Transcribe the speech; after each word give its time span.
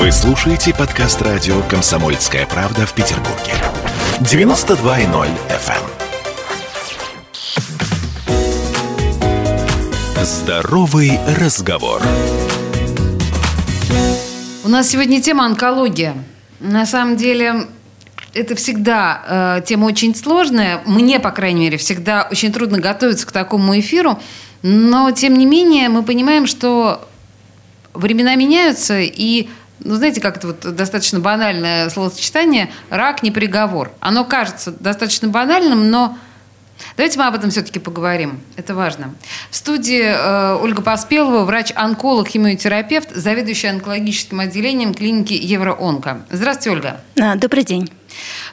Вы 0.00 0.12
слушаете 0.12 0.72
подкаст 0.72 1.20
радио 1.20 1.60
«Комсомольская 1.68 2.46
правда» 2.46 2.86
в 2.86 2.94
Петербурге. 2.94 3.52
92.0 4.20 5.28
FM. 5.50 5.82
эм. 10.16 10.24
Здоровый 10.24 11.20
разговор. 11.38 12.00
У 14.64 14.70
нас 14.70 14.88
сегодня 14.88 15.20
тема 15.20 15.44
онкология. 15.44 16.14
На 16.60 16.86
самом 16.86 17.18
деле, 17.18 17.66
это 18.32 18.54
всегда 18.54 19.58
э, 19.60 19.66
тема 19.66 19.84
очень 19.84 20.14
сложная. 20.14 20.80
Мне, 20.86 21.20
по 21.20 21.30
крайней 21.30 21.60
мере, 21.60 21.76
всегда 21.76 22.26
очень 22.30 22.54
трудно 22.54 22.78
готовиться 22.78 23.26
к 23.26 23.32
такому 23.32 23.78
эфиру. 23.78 24.18
Но, 24.62 25.10
тем 25.10 25.34
не 25.34 25.44
менее, 25.44 25.90
мы 25.90 26.02
понимаем, 26.02 26.46
что 26.46 27.06
времена 27.92 28.34
меняются, 28.34 28.98
и, 29.00 29.48
ну, 29.82 29.94
знаете, 29.94 30.20
как 30.20 30.36
это 30.36 30.48
вот 30.48 30.60
достаточно 30.74 31.20
банальное 31.20 31.88
словосочетание 31.90 32.70
«рак 32.90 33.22
не 33.22 33.30
приговор». 33.30 33.92
Оно 34.00 34.24
кажется 34.24 34.72
достаточно 34.72 35.28
банальным, 35.28 35.90
но 35.90 36.16
Давайте 36.96 37.18
мы 37.18 37.26
об 37.26 37.34
этом 37.34 37.50
все-таки 37.50 37.78
поговорим. 37.78 38.40
Это 38.56 38.74
важно. 38.74 39.14
В 39.50 39.56
студии 39.56 40.02
э, 40.02 40.54
Ольга 40.60 40.82
Поспелова, 40.82 41.44
врач-онколог, 41.44 42.28
химиотерапевт, 42.28 43.10
заведующая 43.14 43.70
онкологическим 43.70 44.40
отделением 44.40 44.94
клиники 44.94 45.34
Евроонко. 45.34 46.22
Здравствуйте, 46.30 46.70
Ольга. 46.70 47.00
А, 47.20 47.36
добрый 47.36 47.64
день. 47.64 47.90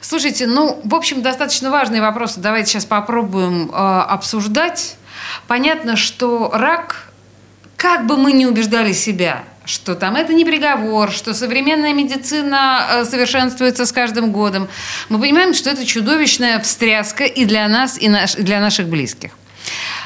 Слушайте, 0.00 0.46
ну, 0.46 0.80
в 0.84 0.94
общем, 0.94 1.22
достаточно 1.22 1.70
важные 1.70 2.00
вопросы. 2.00 2.40
Давайте 2.40 2.72
сейчас 2.72 2.84
попробуем 2.84 3.70
э, 3.70 3.74
обсуждать. 3.74 4.96
Понятно, 5.46 5.96
что 5.96 6.50
рак, 6.52 7.10
как 7.76 8.06
бы 8.06 8.16
мы 8.16 8.32
ни 8.32 8.44
убеждали 8.44 8.92
себя, 8.92 9.44
что 9.68 9.94
там 9.94 10.16
это 10.16 10.32
не 10.32 10.44
приговор, 10.44 11.12
что 11.12 11.34
современная 11.34 11.92
медицина 11.92 12.86
э, 12.90 13.04
совершенствуется 13.04 13.84
с 13.84 13.92
каждым 13.92 14.32
годом. 14.32 14.68
Мы 15.08 15.20
понимаем, 15.20 15.52
что 15.52 15.70
это 15.70 15.84
чудовищная 15.84 16.58
встряска 16.60 17.24
и 17.24 17.44
для 17.44 17.68
нас, 17.68 17.98
и 17.98 18.08
для 18.42 18.60
наших 18.60 18.88
близких. 18.88 19.32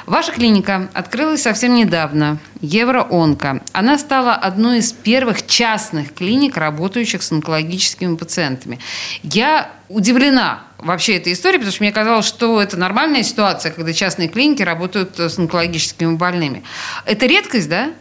Ваша 0.06 0.32
клиника 0.32 0.88
открылась 0.94 1.42
совсем 1.42 1.76
недавно, 1.76 2.38
Евроонко. 2.60 3.62
Она 3.72 3.98
стала 3.98 4.34
одной 4.34 4.78
из 4.78 4.92
первых 4.92 5.46
частных 5.46 6.12
клиник, 6.12 6.56
работающих 6.56 7.22
с 7.22 7.30
онкологическими 7.30 8.16
пациентами. 8.16 8.80
Я 9.22 9.70
удивлена 9.88 10.64
вообще 10.78 11.18
этой 11.18 11.34
историей, 11.34 11.58
потому 11.58 11.72
что 11.72 11.84
мне 11.84 11.92
казалось, 11.92 12.26
что 12.26 12.60
это 12.60 12.76
нормальная 12.76 13.22
ситуация, 13.22 13.70
когда 13.70 13.92
частные 13.92 14.28
клиники 14.28 14.62
работают 14.62 15.20
с 15.20 15.38
онкологическими 15.38 16.16
больными. 16.16 16.64
Это 17.04 17.26
редкость, 17.26 17.68
да? 17.68 17.92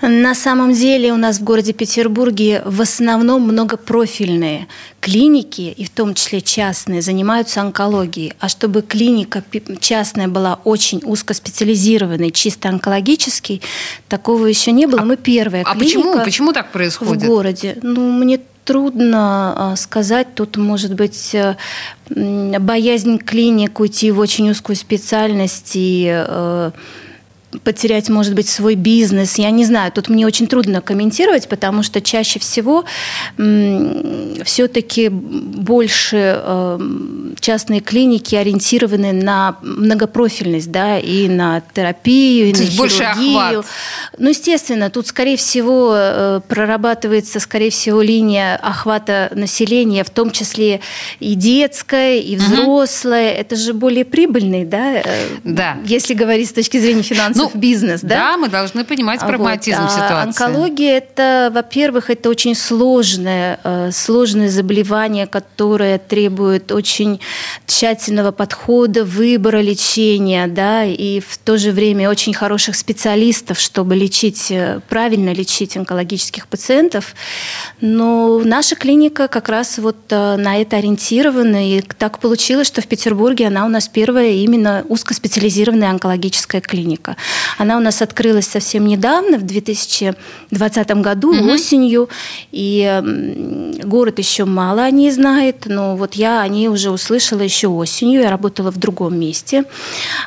На 0.00 0.34
самом 0.34 0.72
деле 0.72 1.12
у 1.12 1.16
нас 1.16 1.38
в 1.38 1.44
городе 1.44 1.72
Петербурге 1.72 2.62
в 2.64 2.80
основном 2.80 3.42
многопрофильные 3.42 4.66
клиники, 5.00 5.60
и 5.76 5.84
в 5.84 5.90
том 5.90 6.14
числе 6.14 6.40
частные, 6.40 7.02
занимаются 7.02 7.60
онкологией. 7.60 8.34
А 8.40 8.48
чтобы 8.48 8.82
клиника 8.82 9.44
частная 9.80 10.26
была 10.26 10.58
очень 10.64 11.02
узкоспециализированной, 11.04 12.32
чисто 12.32 12.68
онкологической, 12.68 13.62
такого 14.08 14.46
еще 14.46 14.72
не 14.72 14.86
было. 14.86 15.02
Мы 15.02 15.16
первая 15.16 15.62
а 15.62 15.74
клиника 15.74 16.00
почему? 16.00 16.24
Почему 16.24 16.52
так 16.52 16.72
происходит? 16.72 17.22
в 17.22 17.26
городе. 17.26 17.78
Ну, 17.82 18.10
мне 18.10 18.40
трудно 18.64 19.72
а, 19.72 19.76
сказать. 19.76 20.34
Тут 20.34 20.56
может 20.56 20.94
быть 20.94 21.34
э, 21.34 21.56
боязнь 22.08 23.18
клиник 23.18 23.80
уйти 23.80 24.10
в 24.10 24.18
очень 24.18 24.50
узкую 24.50 24.76
специальность 24.76 25.72
и 25.74 26.08
э, 26.12 26.70
потерять, 27.64 28.08
может 28.08 28.34
быть, 28.34 28.48
свой 28.48 28.74
бизнес. 28.74 29.36
Я 29.36 29.50
не 29.50 29.64
знаю, 29.64 29.92
тут 29.92 30.08
мне 30.08 30.26
очень 30.26 30.46
трудно 30.46 30.80
комментировать, 30.80 31.48
потому 31.48 31.82
что 31.82 32.00
чаще 32.00 32.38
всего 32.38 32.84
все-таки 34.44 35.08
больше 35.08 36.40
э, 36.42 36.78
частные 37.40 37.80
клиники 37.80 38.34
ориентированы 38.34 39.12
на 39.12 39.56
многопрофильность, 39.62 40.70
да, 40.70 40.98
и 40.98 41.28
на 41.28 41.62
терапию, 41.74 42.48
и 42.48 42.52
То 42.52 42.58
на 42.60 42.64
хирургию. 42.66 43.60
Охват. 43.60 43.66
Ну, 44.18 44.28
естественно, 44.30 44.90
тут, 44.90 45.06
скорее 45.06 45.36
всего, 45.36 45.92
э, 45.94 46.40
прорабатывается, 46.48 47.40
скорее 47.40 47.70
всего, 47.70 48.02
линия 48.02 48.56
охвата 48.56 49.30
населения, 49.34 50.04
в 50.04 50.10
том 50.10 50.30
числе 50.30 50.80
и 51.20 51.34
детская, 51.34 52.18
и 52.18 52.36
ну, 57.52 57.60
бизнес, 57.60 58.00
да? 58.02 58.14
Да, 58.14 58.36
мы 58.36 58.48
должны 58.48 58.84
понимать 58.84 59.20
прагматизм 59.20 59.82
вот. 59.82 59.90
а 59.90 59.94
ситуации. 59.94 60.28
Онкология 60.28 60.96
это, 60.98 61.50
во-первых, 61.52 62.10
это 62.10 62.28
очень 62.28 62.54
сложное, 62.54 63.58
э, 63.64 63.90
сложное 63.92 64.48
заболевание, 64.48 65.26
которое 65.26 65.98
требует 65.98 66.72
очень 66.72 67.20
тщательного 67.66 68.32
подхода, 68.32 69.04
выбора 69.04 69.60
лечения, 69.60 70.46
да, 70.46 70.84
и 70.84 71.20
в 71.20 71.38
то 71.38 71.58
же 71.58 71.72
время 71.72 72.10
очень 72.10 72.34
хороших 72.34 72.76
специалистов, 72.76 73.58
чтобы 73.58 73.96
лечить, 73.96 74.50
э, 74.50 74.80
правильно 74.88 75.32
лечить 75.32 75.76
онкологических 75.76 76.46
пациентов. 76.46 77.14
Но 77.80 78.40
наша 78.44 78.76
клиника 78.76 79.28
как 79.28 79.48
раз 79.48 79.78
вот 79.78 79.96
э, 80.10 80.36
на 80.36 80.60
это 80.60 80.76
ориентирована, 80.76 81.76
и 81.76 81.80
так 81.80 82.18
получилось, 82.18 82.66
что 82.66 82.80
в 82.80 82.86
Петербурге 82.86 83.46
она 83.48 83.64
у 83.64 83.68
нас 83.68 83.88
первая 83.88 84.30
именно 84.30 84.84
узкоспециализированная 84.88 85.90
онкологическая 85.90 86.60
клиника. 86.60 87.16
Она 87.58 87.76
у 87.76 87.80
нас 87.80 88.02
открылась 88.02 88.46
совсем 88.46 88.86
недавно, 88.86 89.38
в 89.38 89.42
2020 89.42 90.90
году, 90.96 91.34
угу. 91.34 91.52
осенью. 91.52 92.08
И 92.50 93.00
город 93.84 94.18
еще 94.18 94.44
мало 94.44 94.82
о 94.82 94.90
ней 94.90 95.10
знает, 95.10 95.64
но 95.66 95.96
вот 95.96 96.14
я 96.14 96.40
о 96.40 96.48
ней 96.48 96.68
уже 96.68 96.90
услышала 96.90 97.40
еще 97.40 97.68
осенью. 97.68 98.22
Я 98.22 98.30
работала 98.30 98.70
в 98.70 98.78
другом 98.78 99.18
месте. 99.18 99.64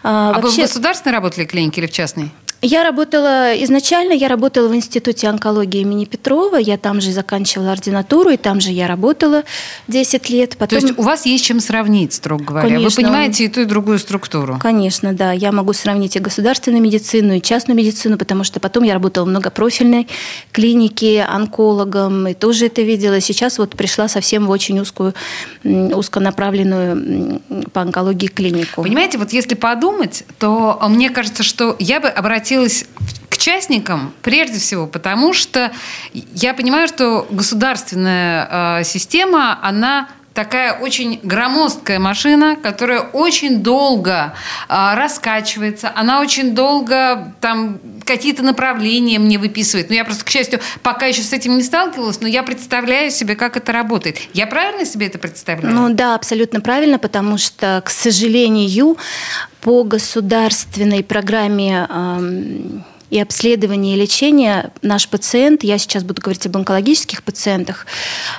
А, 0.03 0.29
а 0.29 0.41
Вообще... 0.41 0.61
вы 0.61 0.67
в 0.67 0.69
государственной 0.69 1.13
работали 1.13 1.45
клинике 1.45 1.81
или 1.81 1.87
в 1.87 1.91
частной? 1.91 2.31
Я 2.67 2.83
работала, 2.83 3.53
изначально 3.63 4.13
я 4.13 4.27
работала 4.27 4.67
в 4.67 4.75
Институте 4.75 5.27
онкологии 5.27 5.81
имени 5.81 6.05
Петрова, 6.05 6.55
я 6.55 6.77
там 6.77 6.99
же 6.99 7.11
заканчивала 7.11 7.73
ординатуру, 7.73 8.31
и 8.31 8.37
там 8.37 8.59
же 8.59 8.71
я 8.71 8.87
работала 8.87 9.43
10 9.87 10.29
лет. 10.31 10.57
Потом... 10.57 10.79
То 10.79 10.87
есть 10.87 10.97
у 10.97 11.03
вас 11.03 11.27
есть 11.27 11.45
чем 11.45 11.59
сравнить, 11.59 12.13
строго 12.13 12.43
говоря? 12.43 12.67
Конечно. 12.67 12.89
Вы 12.89 12.95
понимаете 12.95 13.45
и 13.45 13.49
ту, 13.49 13.61
и 13.61 13.65
другую 13.65 13.99
структуру? 13.99 14.57
Конечно, 14.59 15.13
да. 15.13 15.31
Я 15.31 15.51
могу 15.51 15.73
сравнить 15.73 16.15
и 16.15 16.19
государственную 16.19 16.81
медицину, 16.81 17.35
и 17.35 17.41
частную 17.41 17.77
медицину, 17.77 18.17
потому 18.17 18.43
что 18.43 18.59
потом 18.59 18.83
я 18.83 18.95
работала 18.95 19.25
в 19.25 19.27
многопрофильной 19.27 20.07
клинике 20.51 21.21
онкологом, 21.21 22.29
и 22.29 22.33
тоже 22.33 22.65
это 22.65 22.81
видела. 22.81 23.21
Сейчас 23.21 23.59
вот 23.59 23.75
пришла 23.75 24.07
совсем 24.07 24.47
в 24.47 24.49
очень 24.49 24.79
узкую, 24.79 25.13
узконаправленную 25.63 27.41
по 27.73 27.81
онкологии 27.81 28.25
клинику. 28.25 28.81
Понимаете, 28.81 29.19
вот 29.19 29.33
если 29.33 29.53
подумать, 29.53 30.23
то 30.39 30.79
мне 30.89 31.11
кажется, 31.11 31.43
что 31.43 31.75
я 31.77 31.99
бы 31.99 32.07
обратила 32.07 32.54
обратилась 32.55 32.85
к 33.29 33.37
частникам 33.37 34.13
прежде 34.21 34.59
всего, 34.59 34.87
потому 34.87 35.33
что 35.33 35.71
я 36.13 36.53
понимаю, 36.53 36.87
что 36.87 37.27
государственная 37.29 38.79
э, 38.79 38.83
система, 38.85 39.59
она 39.61 40.07
такая 40.35 40.73
очень 40.73 41.19
громоздкая 41.23 41.97
машина, 41.97 42.57
которая 42.61 42.99
очень 42.99 43.63
долго 43.63 44.33
э, 44.69 44.93
раскачивается, 44.93 45.91
она 45.95 46.19
очень 46.19 46.53
долго 46.53 47.33
там 47.41 47.79
какие-то 48.05 48.43
направления 48.43 49.17
мне 49.17 49.39
выписывает. 49.39 49.89
Но 49.89 49.95
я 49.95 50.03
просто, 50.03 50.25
к 50.25 50.29
счастью, 50.29 50.59
пока 50.83 51.07
еще 51.07 51.21
с 51.21 51.33
этим 51.33 51.55
не 51.55 51.63
сталкивалась, 51.63 52.19
но 52.21 52.27
я 52.27 52.43
представляю 52.43 53.09
себе, 53.09 53.35
как 53.35 53.57
это 53.57 53.71
работает. 53.71 54.19
Я 54.33 54.45
правильно 54.45 54.85
себе 54.85 55.07
это 55.07 55.17
представляю? 55.17 55.73
Ну 55.73 55.93
да, 55.93 56.15
абсолютно 56.15 56.59
правильно, 56.61 56.99
потому 56.99 57.37
что, 57.37 57.81
к 57.83 57.89
сожалению, 57.89 58.97
по 59.61 59.83
государственной 59.83 61.03
программе 61.03 61.87
э, 61.89 62.59
и 63.09 63.19
обследование 63.19 63.95
и 63.95 63.99
лечение 63.99 64.71
наш 64.81 65.07
пациент, 65.07 65.63
я 65.63 65.77
сейчас 65.77 66.03
буду 66.03 66.21
говорить 66.21 66.45
об 66.45 66.57
онкологических 66.57 67.23
пациентах, 67.23 67.85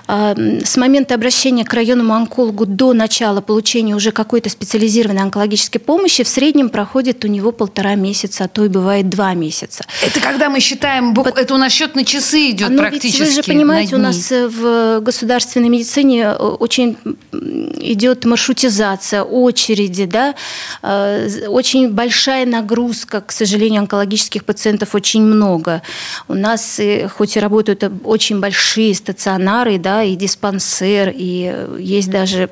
а, 0.06 0.34
с 0.64 0.76
момента 0.76 1.14
обращения 1.14 1.64
к 1.64 1.72
районному 1.72 2.14
онкологу 2.14 2.66
до 2.66 2.92
начала 2.92 3.40
получения 3.40 3.94
уже 3.94 4.12
какой-то 4.12 4.50
специализированной 4.50 5.22
онкологической 5.22 5.80
помощи 5.80 6.24
в 6.24 6.28
среднем 6.28 6.68
проходит 6.68 7.24
у 7.24 7.28
него 7.28 7.52
полтора 7.52 7.94
месяца, 7.94 8.44
а 8.44 8.48
то 8.48 8.64
и 8.64 8.68
бывает 8.68 9.08
два 9.08 9.34
месяца. 9.34 9.84
Это 10.02 10.20
когда 10.20 10.50
мы 10.50 10.60
считаем, 10.60 11.14
Под... 11.14 11.38
это 11.38 11.54
у 11.54 11.58
нас 11.58 11.72
счет 11.72 11.94
на 11.94 12.04
часы 12.04 12.50
идет 12.50 12.70
ну, 12.70 12.78
практически. 12.78 13.22
Ведь 13.22 13.28
вы 13.28 13.34
же 13.34 13.42
понимаете, 13.42 13.96
у 13.96 13.98
нас 13.98 14.30
в 14.30 15.00
государственной 15.00 15.68
медицине 15.68 16.22
э, 16.22 16.34
очень 16.34 16.96
идет 17.32 18.24
маршрутизация, 18.24 19.22
очереди, 19.22 20.06
да, 20.06 20.34
э, 20.82 21.46
очень 21.48 21.90
большая 21.90 22.46
нагрузка, 22.46 23.20
к 23.20 23.32
сожалению, 23.32 23.80
онкологических 23.80 24.44
пациентов 24.44 24.55
пациентов 24.56 24.94
очень 24.94 25.22
много. 25.22 25.82
У 26.28 26.34
нас 26.34 26.80
э, 26.80 27.08
хоть 27.08 27.36
и 27.36 27.40
работают 27.40 27.84
очень 28.04 28.40
большие 28.40 28.94
стационары, 28.94 29.78
да, 29.78 30.02
и 30.02 30.16
диспансер, 30.16 31.12
и 31.14 31.66
есть 31.78 32.10
даже 32.10 32.48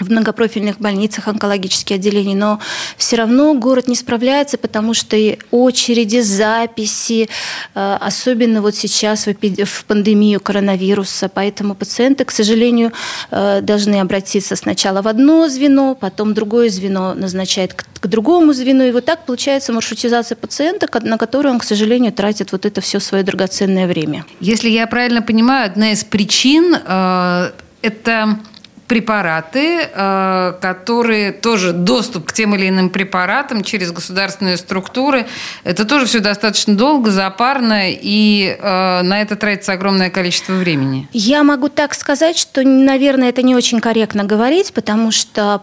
в 0.00 0.10
многопрофильных 0.10 0.78
больницах 0.78 1.28
онкологические 1.28 1.96
отделения, 1.96 2.34
но 2.34 2.60
все 2.96 3.16
равно 3.16 3.54
город 3.54 3.88
не 3.88 3.94
справляется, 3.94 4.58
потому 4.58 4.94
что 4.94 5.16
и 5.16 5.38
очереди, 5.50 6.20
записи, 6.20 7.28
э, 7.74 7.96
особенно 8.00 8.62
вот 8.62 8.74
сейчас 8.74 9.26
в 9.26 9.84
пандемию 9.84 10.40
коронавируса, 10.40 11.28
поэтому 11.28 11.74
пациенты, 11.74 12.24
к 12.24 12.30
сожалению, 12.30 12.92
э, 13.30 13.60
должны 13.62 14.00
обратиться 14.00 14.56
сначала 14.56 15.02
в 15.02 15.08
одно 15.08 15.48
звено, 15.48 15.94
потом 15.94 16.34
другое 16.34 16.70
звено 16.70 17.14
назначает 17.14 17.74
к 17.74 18.06
другому 18.06 18.52
звену, 18.52 18.84
и 18.84 18.92
вот 18.92 19.04
так 19.04 19.26
получается 19.26 19.72
маршрутизация 19.72 20.36
пациента, 20.36 20.88
на 21.02 21.18
которую 21.18 21.54
он, 21.54 21.60
к 21.60 21.64
сожалению, 21.64 22.12
тратит 22.12 22.52
вот 22.52 22.66
это 22.66 22.80
все 22.80 23.00
свое 23.00 23.22
драгоценное 23.22 23.86
время. 23.86 24.24
Если 24.40 24.70
я 24.70 24.86
правильно 24.86 25.22
понимаю, 25.22 25.66
одна 25.66 25.92
из 25.92 26.04
причин 26.04 26.74
э, 26.74 27.50
это 27.82 28.38
препараты, 28.90 29.88
э, 29.94 30.54
которые 30.60 31.30
тоже 31.30 31.72
доступ 31.72 32.26
к 32.26 32.32
тем 32.32 32.56
или 32.56 32.68
иным 32.68 32.90
препаратам 32.90 33.62
через 33.62 33.92
государственные 33.92 34.56
структуры. 34.56 35.28
Это 35.62 35.84
тоже 35.84 36.06
все 36.06 36.18
достаточно 36.18 36.74
долго, 36.74 37.12
запарно, 37.12 37.82
и 37.88 38.56
э, 38.58 39.02
на 39.02 39.22
это 39.22 39.36
тратится 39.36 39.74
огромное 39.74 40.10
количество 40.10 40.54
времени. 40.54 41.08
Я 41.12 41.44
могу 41.44 41.68
так 41.68 41.94
сказать, 41.94 42.36
что, 42.36 42.64
наверное, 42.64 43.28
это 43.28 43.42
не 43.42 43.54
очень 43.54 43.78
корректно 43.78 44.24
говорить, 44.24 44.72
потому 44.72 45.12
что, 45.12 45.62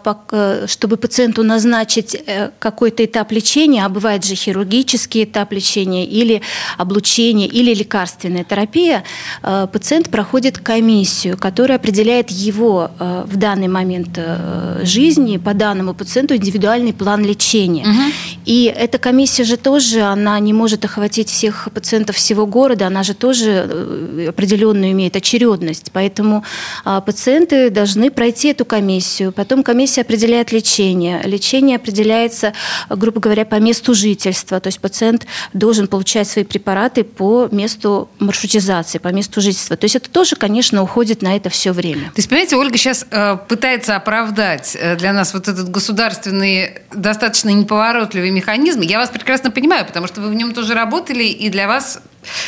чтобы 0.68 0.95
пациенту 0.95 1.44
назначить 1.44 2.15
э, 2.15 2.51
какой-то 2.59 3.03
этап 3.03 3.33
лечения, 3.33 3.83
а 3.83 3.89
бывает 3.89 4.24
же 4.24 4.35
хирургический 4.35 5.25
этап 5.25 5.51
лечения 5.51 6.06
или 6.06 6.41
облучение, 6.77 7.50
или 7.50 7.74
лекарственная 7.74 8.45
терапия, 8.45 9.03
пациент 9.41 10.09
проходит 10.09 10.59
комиссию, 10.59 11.38
которая 11.38 11.77
определяет 11.77 12.29
его 12.29 12.91
в 13.25 13.38
данный 13.38 13.68
момент 13.68 14.10
э, 14.16 14.81
жизни 14.84 15.38
по 15.38 15.54
данному 15.54 15.94
пациенту 15.94 16.36
индивидуальный 16.36 16.94
план 16.94 17.25
лечения. 17.25 17.84
Угу. 17.84 18.14
И 18.46 18.74
эта 18.75 18.98
комиссия 18.98 19.44
же 19.44 19.58
тоже, 19.58 20.02
она 20.02 20.40
не 20.40 20.54
может 20.54 20.86
охватить 20.86 21.30
всех 21.30 21.69
пациентов 21.74 22.16
всего 22.16 22.46
города, 22.46 22.88
она 22.88 23.04
же 23.04 23.14
тоже 23.14 23.68
э, 23.69 24.25
определенную 24.30 24.92
имеет 24.92 25.16
очередность. 25.16 25.92
Поэтому 25.94 26.44
а, 26.86 27.02
пациенты 27.02 27.69
должны 27.69 28.12
пройти 28.12 28.50
эту 28.50 28.66
комиссию. 28.66 29.31
Потом 29.31 29.63
комиссия 29.63 30.02
определяет 30.02 30.52
лечение. 30.52 31.22
Лечение 31.24 31.78
определяется, 31.78 32.54
грубо 32.90 33.20
говоря, 33.20 33.46
по 33.46 33.56
месту 33.56 33.94
жительства. 33.94 34.60
То 34.60 34.68
есть 34.68 34.80
пациент 34.80 35.25
должен 35.54 35.88
получать 35.88 36.28
свои 36.28 36.44
препараты 36.44 37.04
по 37.04 37.48
месту 37.52 38.10
маршрутизации, 38.20 38.98
по 39.00 39.10
месту 39.10 39.42
жительства. 39.42 39.78
То 39.78 39.86
есть 39.86 39.96
это 39.96 40.10
тоже, 40.10 40.36
конечно, 40.36 40.84
уходит 40.84 41.22
на 41.22 41.36
это 41.36 41.50
все 41.50 41.72
время. 41.72 42.06
То 42.06 42.18
есть, 42.18 42.30
понимаете, 42.30 42.56
Ольга 42.56 42.78
сейчас 42.78 43.06
пытается 43.48 43.95
оправдать 43.95 44.75
э, 44.80 44.95
для 44.95 45.13
нас 45.13 45.33
вот 45.33 45.48
этот 45.48 45.69
государственный, 45.69 46.81
достаточно 46.94 47.50
неповоротливый 47.50 48.31
механизм. 48.31 48.81
Я 48.81 48.98
вас 49.00 49.09
прекрасно 49.09 49.51
понимаю, 49.51 49.86
потому 49.86 50.07
что 50.07 50.21
вы 50.21 50.30
в 50.30 50.33
нем 50.33 50.54
тоже 50.54 50.74
работали, 50.74 51.24
и 51.24 51.50
для 51.50 51.68
вас 51.68 52.01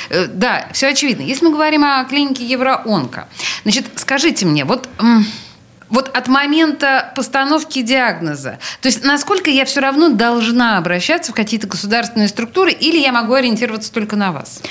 э, 0.09 0.27
да, 0.27 0.67
все 0.73 0.89
очевидно. 0.89 1.23
Если 1.23 1.45
мы 1.45 1.51
говорим 1.51 1.83
о 1.83 2.03
клинике 2.05 2.45
Евроонко, 2.45 3.27
значит, 3.63 3.85
скажите 3.95 4.45
мне, 4.45 4.65
вот 4.65 4.89
вот 5.89 6.09
от 6.15 6.27
момента 6.27 7.11
постановки 7.15 7.81
диагноза, 7.81 8.59
то 8.81 8.87
есть 8.87 9.03
насколько 9.03 9.49
я 9.49 9.65
все 9.65 9.79
равно 9.79 10.09
должна 10.09 10.77
обращаться 10.77 11.31
в 11.31 11.35
какие-то 11.35 11.67
государственные 11.67 12.27
структуры, 12.27 12.71
или 12.71 12.97
я 12.97 13.11
могу 13.11 13.33
ориентироваться 13.33 13.91
только 13.91 14.15
на 14.15 14.31
вас? 14.31 14.61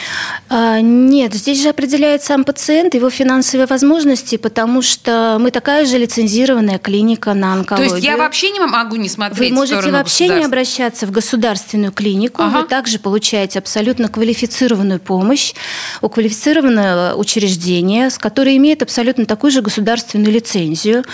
А, 0.49 0.81
нет, 0.81 1.35
здесь 1.35 1.63
же 1.63 1.69
определяет 1.69 2.23
сам 2.23 2.45
пациент, 2.45 2.95
его 2.95 3.11
финансовые 3.11 3.67
возможности, 3.67 4.37
потому 4.37 4.83
что 4.83 5.39
мы 5.41 5.51
такая 5.51 5.87
же 5.87 5.99
лицензированная 5.99 6.79
клиника 6.79 7.35
на 7.35 7.55
онкологию. 7.55 7.91
То 7.91 7.97
есть 7.97 8.07
я 8.07 8.17
вообще 8.17 8.51
не 8.51 8.61
могу 8.61 8.97
не 8.97 9.09
смотреть 9.09 9.51
Вы 9.51 9.55
можете 9.55 9.91
вообще 9.91 10.29
не 10.29 10.45
обращаться 10.45 11.07
в 11.07 11.11
государственную 11.11 11.93
клинику, 11.93 12.43
ага. 12.43 12.59
вы 12.59 12.65
также 12.65 12.99
получаете 12.99 13.59
абсолютно 13.59 14.09
квалифицированную 14.09 15.01
помощь 15.01 15.55
у 16.01 16.09
квалифицированного 16.09 17.15
учреждения, 17.17 18.11
с 18.11 18.19
которое 18.19 18.57
имеет 18.57 18.83
абсолютно 18.83 19.27
такую 19.27 19.51
же 19.51 19.63
государственную 19.63 20.33
лицензию. 20.33 21.05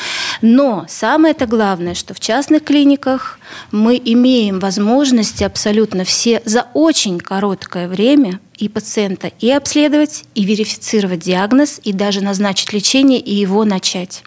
Но 0.42 0.84
самое-то 0.88 1.46
главное, 1.46 1.94
что 1.94 2.14
в 2.14 2.20
частных 2.20 2.64
клиниках 2.64 3.38
мы 3.70 4.00
имеем 4.04 4.58
возможности 4.58 5.44
абсолютно 5.44 6.04
все 6.04 6.42
за 6.44 6.66
очень 6.74 7.18
короткое 7.18 7.88
время 7.88 8.40
и 8.56 8.68
пациента 8.68 9.30
и 9.40 9.50
обследовать, 9.50 10.24
и 10.34 10.44
верифицировать 10.44 11.20
диагноз, 11.20 11.80
и 11.82 11.92
даже 11.92 12.22
назначить 12.22 12.72
лечение, 12.72 13.20
и 13.20 13.34
его 13.34 13.64
начать. 13.64 14.22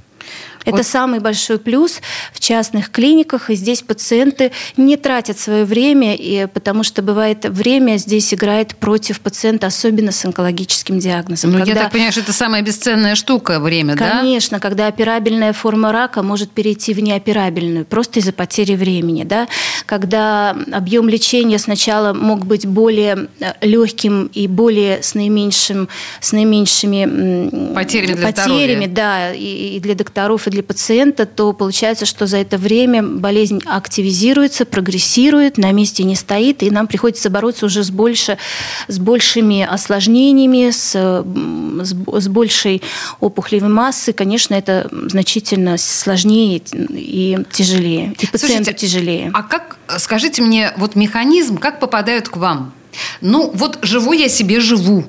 Это 0.68 0.78
вот. 0.78 0.86
самый 0.86 1.20
большой 1.20 1.60
плюс 1.60 2.02
в 2.34 2.40
частных 2.40 2.92
клиниках, 2.92 3.50
и 3.50 3.56
здесь 3.56 3.82
пациенты 3.82 4.52
не 4.76 4.98
тратят 4.98 5.40
свое 5.40 5.64
время, 5.64 6.14
и, 6.16 6.46
потому 6.48 6.84
что 6.84 7.02
бывает 7.02 7.46
время 7.46 7.98
здесь 7.98 8.34
играет 8.34 8.76
против 8.76 9.22
пациента, 9.22 9.68
особенно 9.68 10.12
с 10.12 10.26
онкологическим 10.26 11.00
диагнозом. 11.00 11.52
Ну, 11.52 11.60
когда, 11.60 11.72
я 11.72 11.80
так 11.80 11.92
понимаю, 11.92 12.12
что 12.12 12.22
это 12.22 12.34
самая 12.34 12.62
бесценная 12.62 13.16
штука 13.16 13.60
время, 13.62 13.96
конечно, 13.96 14.16
да? 14.16 14.22
Конечно, 14.22 14.60
когда 14.60 14.88
операбельная 14.88 15.54
форма 15.54 15.92
рака 15.92 16.22
может 16.22 16.52
перейти 16.52 16.94
в 16.94 17.00
неоперабельную, 17.00 17.86
просто 17.86 18.20
из-за 18.20 18.34
потери 18.34 18.76
времени, 18.76 19.24
да? 19.24 19.48
Когда 19.86 20.56
объем 20.72 21.08
лечения 21.08 21.60
сначала 21.60 22.14
мог 22.14 22.46
быть 22.46 22.66
более 22.66 23.30
э, 23.40 23.54
легким 23.62 24.30
и 24.34 24.48
более 24.48 25.02
с 25.02 25.16
наименьшим, 25.16 25.88
с 26.20 26.34
наименьшими 26.34 27.74
потерями, 27.74 28.14
для 28.14 28.28
потерями 28.28 28.86
да, 28.86 29.34
и, 29.34 29.78
и 29.78 29.80
для 29.80 29.96
докторов, 29.96 30.48
и 30.48 30.50
для 30.50 30.57
для 30.58 30.64
пациента, 30.64 31.28
то 31.28 31.54
получается, 31.54 32.08
что 32.08 32.26
за 32.26 32.38
это 32.38 32.58
время 32.58 33.04
болезнь 33.04 33.62
активизируется, 33.68 34.66
прогрессирует, 34.66 35.60
на 35.60 35.72
месте 35.72 36.04
не 36.04 36.16
стоит, 36.16 36.64
и 36.64 36.72
нам 36.72 36.88
приходится 36.88 37.30
бороться 37.30 37.68
уже 37.68 37.84
с, 37.84 37.92
больше, 37.92 38.40
с 38.88 38.98
большими 38.98 39.62
осложнениями, 39.62 40.72
с, 40.72 40.94
с, 40.94 42.24
с 42.24 42.28
большей 42.28 42.82
опухолевой 43.20 43.70
массой. 43.70 44.16
Конечно, 44.16 44.56
это 44.56 44.90
значительно 44.92 45.78
сложнее 45.78 46.64
и 46.90 47.38
тяжелее, 47.52 48.16
и 48.20 48.26
пациенту 48.26 48.64
Слушайте, 48.64 48.74
тяжелее. 48.74 49.32
А 49.36 49.44
как, 49.44 49.78
скажите 50.00 50.42
мне, 50.42 50.74
вот 50.78 50.96
механизм, 50.96 51.60
как 51.60 51.80
попадают 51.80 52.30
к 52.30 52.38
вам? 52.38 52.74
Ну, 53.22 53.52
вот 53.54 53.78
живу 53.84 54.12
я 54.14 54.28
себе, 54.28 54.60
живу. 54.60 55.06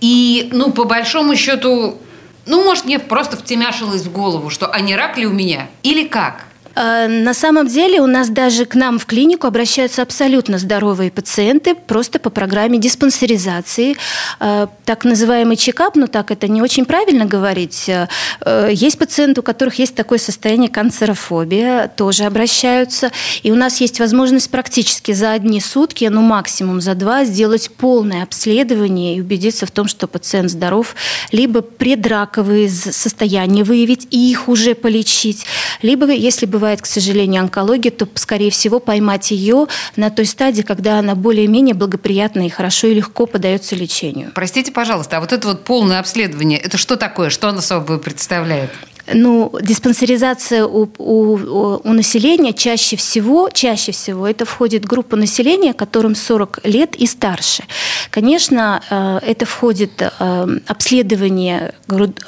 И, 0.00 0.48
ну, 0.50 0.72
по 0.72 0.82
большому 0.82 1.36
счету, 1.36 2.00
ну, 2.50 2.64
может, 2.64 2.84
мне 2.84 2.98
просто 2.98 3.36
втемяшилось 3.36 4.02
в 4.02 4.12
голову, 4.12 4.50
что 4.50 4.66
а 4.66 4.80
не 4.80 4.96
рак 4.96 5.16
ли 5.16 5.24
у 5.24 5.30
меня? 5.30 5.68
Или 5.84 6.04
как? 6.08 6.46
Э, 6.80 7.08
на 7.08 7.34
самом 7.34 7.66
деле 7.66 8.00
у 8.00 8.06
нас 8.06 8.30
даже 8.30 8.64
к 8.64 8.74
нам 8.74 8.98
в 8.98 9.04
клинику 9.04 9.46
обращаются 9.46 10.02
абсолютно 10.02 10.58
здоровые 10.58 11.10
пациенты 11.10 11.74
просто 11.74 12.18
по 12.18 12.30
программе 12.30 12.78
диспансеризации. 12.78 13.96
Э, 14.40 14.66
так 14.86 15.04
называемый 15.04 15.56
чекап, 15.56 15.94
но 15.96 16.06
так 16.06 16.30
это 16.30 16.48
не 16.48 16.62
очень 16.62 16.86
правильно 16.86 17.26
говорить. 17.26 17.88
Э, 17.88 18.70
есть 18.72 18.98
пациенты, 18.98 19.40
у 19.40 19.42
которых 19.42 19.78
есть 19.78 19.94
такое 19.94 20.18
состояние 20.18 20.70
канцерофобия, 20.70 21.88
тоже 21.88 22.24
обращаются. 22.24 23.12
И 23.42 23.52
у 23.52 23.56
нас 23.56 23.80
есть 23.80 24.00
возможность 24.00 24.50
практически 24.50 25.12
за 25.12 25.32
одни 25.32 25.60
сутки, 25.60 26.06
ну 26.06 26.22
максимум 26.22 26.80
за 26.80 26.94
два, 26.94 27.24
сделать 27.24 27.70
полное 27.76 28.22
обследование 28.22 29.16
и 29.16 29.20
убедиться 29.20 29.66
в 29.66 29.70
том, 29.70 29.86
что 29.86 30.06
пациент 30.06 30.50
здоров, 30.50 30.94
либо 31.30 31.60
предраковые 31.60 32.70
состояния 32.70 33.64
выявить 33.64 34.08
и 34.10 34.30
их 34.30 34.48
уже 34.48 34.74
полечить, 34.74 35.44
либо, 35.82 36.10
если 36.10 36.46
бы 36.46 36.58
бывает, 36.70 36.82
к 36.82 36.86
сожалению, 36.86 37.42
онкология, 37.42 37.90
то, 37.90 38.08
скорее 38.14 38.52
всего, 38.52 38.78
поймать 38.78 39.32
ее 39.32 39.66
на 39.96 40.08
той 40.10 40.24
стадии, 40.24 40.62
когда 40.62 41.00
она 41.00 41.16
более-менее 41.16 41.74
благоприятна 41.74 42.46
и 42.46 42.48
хорошо 42.48 42.86
и 42.86 42.94
легко 42.94 43.26
подается 43.26 43.74
лечению. 43.74 44.30
Простите, 44.36 44.70
пожалуйста, 44.70 45.16
а 45.16 45.20
вот 45.20 45.32
это 45.32 45.48
вот 45.48 45.64
полное 45.64 45.98
обследование, 45.98 46.60
это 46.60 46.78
что 46.78 46.96
такое? 46.96 47.30
Что 47.30 47.48
оно 47.48 47.60
собой 47.60 47.98
представляет? 47.98 48.70
Ну, 49.12 49.52
диспансеризация 49.60 50.64
у, 50.64 50.88
у, 50.98 51.80
у 51.82 51.92
населения 51.92 52.52
чаще 52.52 52.96
всего, 52.96 53.50
чаще 53.52 53.92
всего 53.92 54.26
это 54.26 54.44
входит 54.44 54.84
группа 54.84 55.16
населения, 55.16 55.72
которым 55.72 56.14
40 56.14 56.60
лет 56.64 56.94
и 56.94 57.06
старше. 57.06 57.64
Конечно, 58.10 58.82
э, 58.90 59.18
это 59.26 59.46
входит 59.46 60.02
э, 60.02 60.46
обследование 60.66 61.74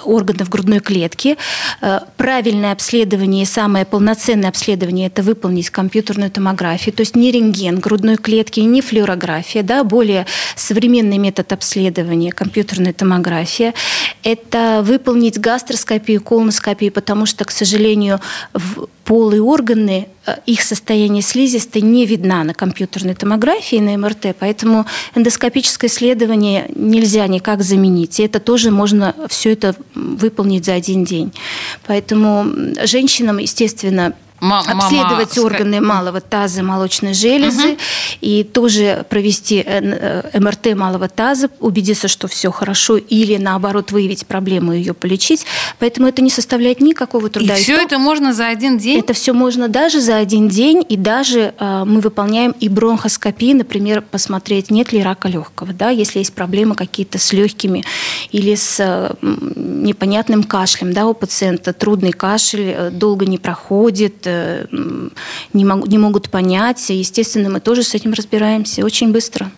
органов 0.05 0.49
грудной 0.49 0.81
клетки. 0.81 1.37
Э, 1.81 2.01
правильное 2.17 2.73
обследование 2.73 3.43
и 3.43 3.47
самое 3.47 3.85
полноценное 3.85 4.49
обследование– 4.49 5.07
это 5.09 5.23
выполнить 5.23 5.71
компьютерную 5.71 6.31
томографию, 6.31 6.95
то 6.95 7.03
есть 7.03 7.15
не 7.17 7.31
рентген 7.31 7.79
грудной 7.79 8.17
клетки, 8.17 8.61
не 8.61 8.81
флюорография, 8.81 9.62
да, 9.62 9.85
более 9.85 10.27
современный 10.57 11.19
метод 11.19 11.53
обследования– 11.53 12.33
компьютерная 12.33 12.93
томография. 12.93 13.75
Это 14.25 14.83
выполнить 14.85 15.39
гастроскопию, 15.39 16.23
колоноскопию, 16.23 16.72
потому 16.75 17.26
что, 17.26 17.45
к 17.45 17.50
сожалению, 17.50 18.21
в 18.52 18.88
полые 19.05 19.43
органы, 19.43 20.09
э, 20.26 20.37
их 20.47 20.62
состояние 20.62 21.23
слизистой 21.23 21.83
не 21.83 22.07
видна 22.07 22.45
на 22.45 22.55
компьютерной 22.55 23.14
томографии, 23.14 23.76
на 23.76 23.97
МРТ, 23.97 24.37
поэтому 24.38 24.87
эндоскопическое 25.14 25.91
исследование 25.91 26.71
нельзя 26.75 27.26
никак 27.26 27.62
заменить. 27.62 28.21
И 28.21 28.23
это 28.23 28.41
тоже 28.41 28.71
можно 28.71 29.14
все 29.29 29.52
это 29.52 29.75
выполнить 29.95 30.64
за 30.64 30.75
один 30.75 31.05
день. 31.05 31.33
Поэтому 31.87 32.47
женщинам, 32.85 33.38
естественно, 33.38 34.14
обследовать 34.51 35.37
мама... 35.37 35.47
органы 35.47 35.81
малого 35.81 36.21
таза, 36.21 36.63
молочной 36.63 37.15
железы 37.15 37.73
угу. 37.73 37.79
и 38.21 38.45
тоже 38.45 39.05
провести 39.09 39.63
э, 39.65 40.23
э, 40.33 40.41
МРТ 40.41 40.75
малого 40.75 41.09
таза, 41.09 41.49
убедиться, 41.61 42.09
что 42.09 42.29
все 42.29 42.51
хорошо, 42.51 42.97
или 42.97 43.37
наоборот 43.37 43.93
выявить 43.93 44.27
проблему 44.27 44.73
и 44.73 44.79
ее 44.79 44.95
полечить. 44.95 45.47
Поэтому 45.79 46.09
это 46.09 46.23
не 46.23 46.31
составляет 46.31 46.81
никакого 46.81 47.29
труда. 47.29 47.57
И 47.57 47.63
все 47.63 47.77
это 47.77 47.99
можно 47.99 48.33
за 48.33 48.49
один 48.49 48.79
день? 48.79 48.99
Это 48.99 49.13
все 49.13 49.33
можно 49.33 49.69
даже 49.69 50.01
за 50.01 50.17
один 50.17 50.49
день, 50.49 50.85
и 50.89 50.97
даже 50.97 51.55
э, 51.59 51.85
мы 51.85 52.01
выполняем 52.01 52.53
и 52.59 52.69
бронхоскопии, 52.69 53.55
например, 53.55 54.03
посмотреть, 54.03 54.71
нет 54.71 54.93
ли 54.93 55.03
рака 55.03 55.29
легкого, 55.29 55.73
да, 55.73 55.91
если 55.91 56.19
есть 56.19 56.33
проблемы 56.35 56.75
какие-то 56.75 57.19
с 57.19 57.33
легкими 57.33 57.85
или 58.31 58.55
с 58.55 58.77
э, 58.81 59.15
непонятным 59.23 60.43
кашлем, 60.43 60.93
да, 60.93 61.07
у 61.07 61.15
пациента 61.15 61.73
трудный 61.73 62.13
кашель, 62.13 62.75
э, 62.75 62.91
долго 62.91 63.27
не 63.27 63.39
проходит, 63.39 64.27
не, 65.53 65.65
мог, 65.65 65.89
не 65.89 65.99
могут 65.99 66.31
понять. 66.31 66.91
Естественно, 66.91 67.51
мы 67.51 67.61
тоже 67.61 67.83
с 67.83 67.95
этим 67.95 68.12
разбираемся 68.12 68.85
очень 68.85 69.12
быстро. 69.12 69.51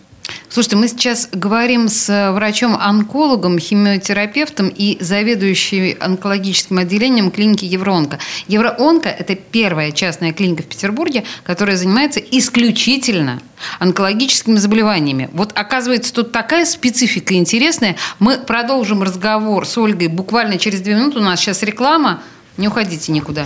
Слушайте, 0.49 0.75
мы 0.77 0.87
сейчас 0.87 1.29
говорим 1.31 1.89
с 1.89 2.31
врачом-онкологом, 2.33 3.59
химиотерапевтом 3.59 4.69
и 4.69 4.97
заведующей 4.99 5.91
онкологическим 5.91 6.77
отделением 6.77 7.29
клиники 7.29 7.65
Евроонко. 7.65 8.19
Евроонко– 8.47 9.09
это 9.19 9.35
первая 9.35 9.91
частная 9.91 10.33
клиника 10.33 10.63
в 10.63 10.67
Петербурге, 10.67 11.25
которая 11.43 11.75
занимается 11.75 12.19
исключительно 12.19 13.41
онкологическими 13.79 14.55
заболеваниями. 14.55 15.29
Вот 15.33 15.51
оказывается, 15.55 16.13
тут 16.13 16.31
такая 16.31 16.65
специфика 16.65 17.33
интересная. 17.35 17.95
Мы 18.19 18.37
продолжим 18.37 19.03
разговор 19.03 19.67
с 19.67 19.77
Ольгой 19.77 20.07
буквально 20.07 20.57
через 20.57 20.81
две 20.81 20.95
минуты. 20.95 21.19
У 21.19 21.23
нас 21.23 21.39
сейчас 21.39 21.63
реклама. 21.63 22.21
Не 22.57 22.69
уходите 22.69 23.11
никуда. 23.11 23.45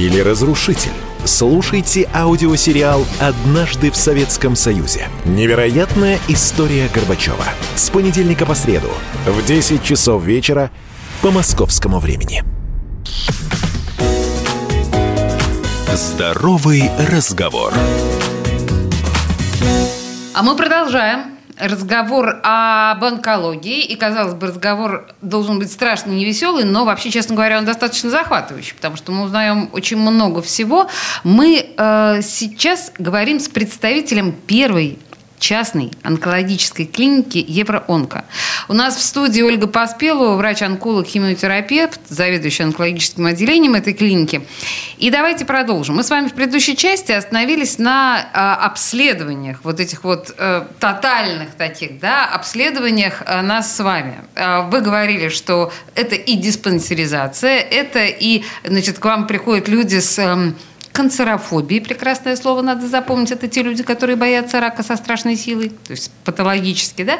или 0.00 0.20
разрушитель? 0.20 0.92
Слушайте 1.26 2.08
аудиосериал 2.14 3.04
«Однажды 3.20 3.90
в 3.90 3.96
Советском 3.96 4.56
Союзе». 4.56 5.08
Невероятная 5.26 6.18
история 6.28 6.88
Горбачева. 6.94 7.44
С 7.74 7.90
понедельника 7.90 8.46
по 8.46 8.54
среду 8.54 8.88
в 9.26 9.44
10 9.44 9.82
часов 9.82 10.22
вечера 10.24 10.70
по 11.20 11.30
московскому 11.30 11.98
времени. 11.98 12.42
Здоровый 15.92 16.90
разговор. 17.10 17.74
А 20.32 20.42
мы 20.42 20.56
продолжаем 20.56 21.39
разговор 21.60 22.40
об 22.42 23.04
онкологии. 23.04 23.82
И, 23.82 23.96
казалось 23.96 24.34
бы, 24.34 24.48
разговор 24.48 25.08
должен 25.20 25.58
быть 25.58 25.70
страшно 25.70 26.10
невеселый, 26.10 26.64
но 26.64 26.84
вообще, 26.84 27.10
честно 27.10 27.34
говоря, 27.34 27.58
он 27.58 27.64
достаточно 27.64 28.10
захватывающий, 28.10 28.74
потому 28.74 28.96
что 28.96 29.12
мы 29.12 29.24
узнаем 29.24 29.70
очень 29.72 29.98
много 29.98 30.42
всего. 30.42 30.88
Мы 31.24 31.74
э, 31.76 32.20
сейчас 32.22 32.92
говорим 32.98 33.40
с 33.40 33.48
представителем 33.48 34.32
первой 34.32 34.98
частной 35.40 35.90
онкологической 36.02 36.86
клиники 36.86 37.44
Евроонко. 37.46 38.24
У 38.68 38.74
нас 38.74 38.96
в 38.96 39.02
студии 39.02 39.42
Ольга 39.42 39.66
Поспелова, 39.66 40.36
врач-онколог, 40.36 41.06
химиотерапевт, 41.06 42.00
заведующий 42.08 42.62
онкологическим 42.62 43.26
отделением 43.26 43.74
этой 43.74 43.94
клиники. 43.94 44.42
И 44.98 45.10
давайте 45.10 45.44
продолжим. 45.44 45.96
Мы 45.96 46.04
с 46.04 46.10
вами 46.10 46.28
в 46.28 46.34
предыдущей 46.34 46.76
части 46.76 47.10
остановились 47.12 47.78
на 47.78 48.20
э, 48.20 48.64
обследованиях, 48.64 49.60
вот 49.64 49.80
этих 49.80 50.04
вот 50.04 50.32
э, 50.36 50.66
тотальных 50.78 51.54
таких, 51.54 51.98
да, 51.98 52.26
обследованиях 52.26 53.22
э, 53.26 53.40
нас 53.40 53.74
с 53.74 53.80
вами. 53.82 54.18
Э, 54.34 54.68
вы 54.68 54.82
говорили, 54.82 55.30
что 55.30 55.72
это 55.94 56.14
и 56.14 56.36
диспансеризация, 56.36 57.58
это 57.60 58.04
и, 58.04 58.44
значит, 58.64 58.98
к 58.98 59.04
вам 59.04 59.26
приходят 59.26 59.68
люди 59.68 59.98
с... 59.98 60.18
Э, 60.18 60.52
канцерофобии, 60.92 61.80
прекрасное 61.80 62.36
слово 62.36 62.62
надо 62.62 62.88
запомнить, 62.88 63.30
это 63.30 63.48
те 63.48 63.62
люди, 63.62 63.82
которые 63.82 64.16
боятся 64.16 64.60
рака 64.60 64.82
со 64.82 64.96
страшной 64.96 65.36
силой, 65.36 65.70
то 65.70 65.92
есть 65.92 66.10
патологически, 66.24 67.04
да. 67.04 67.18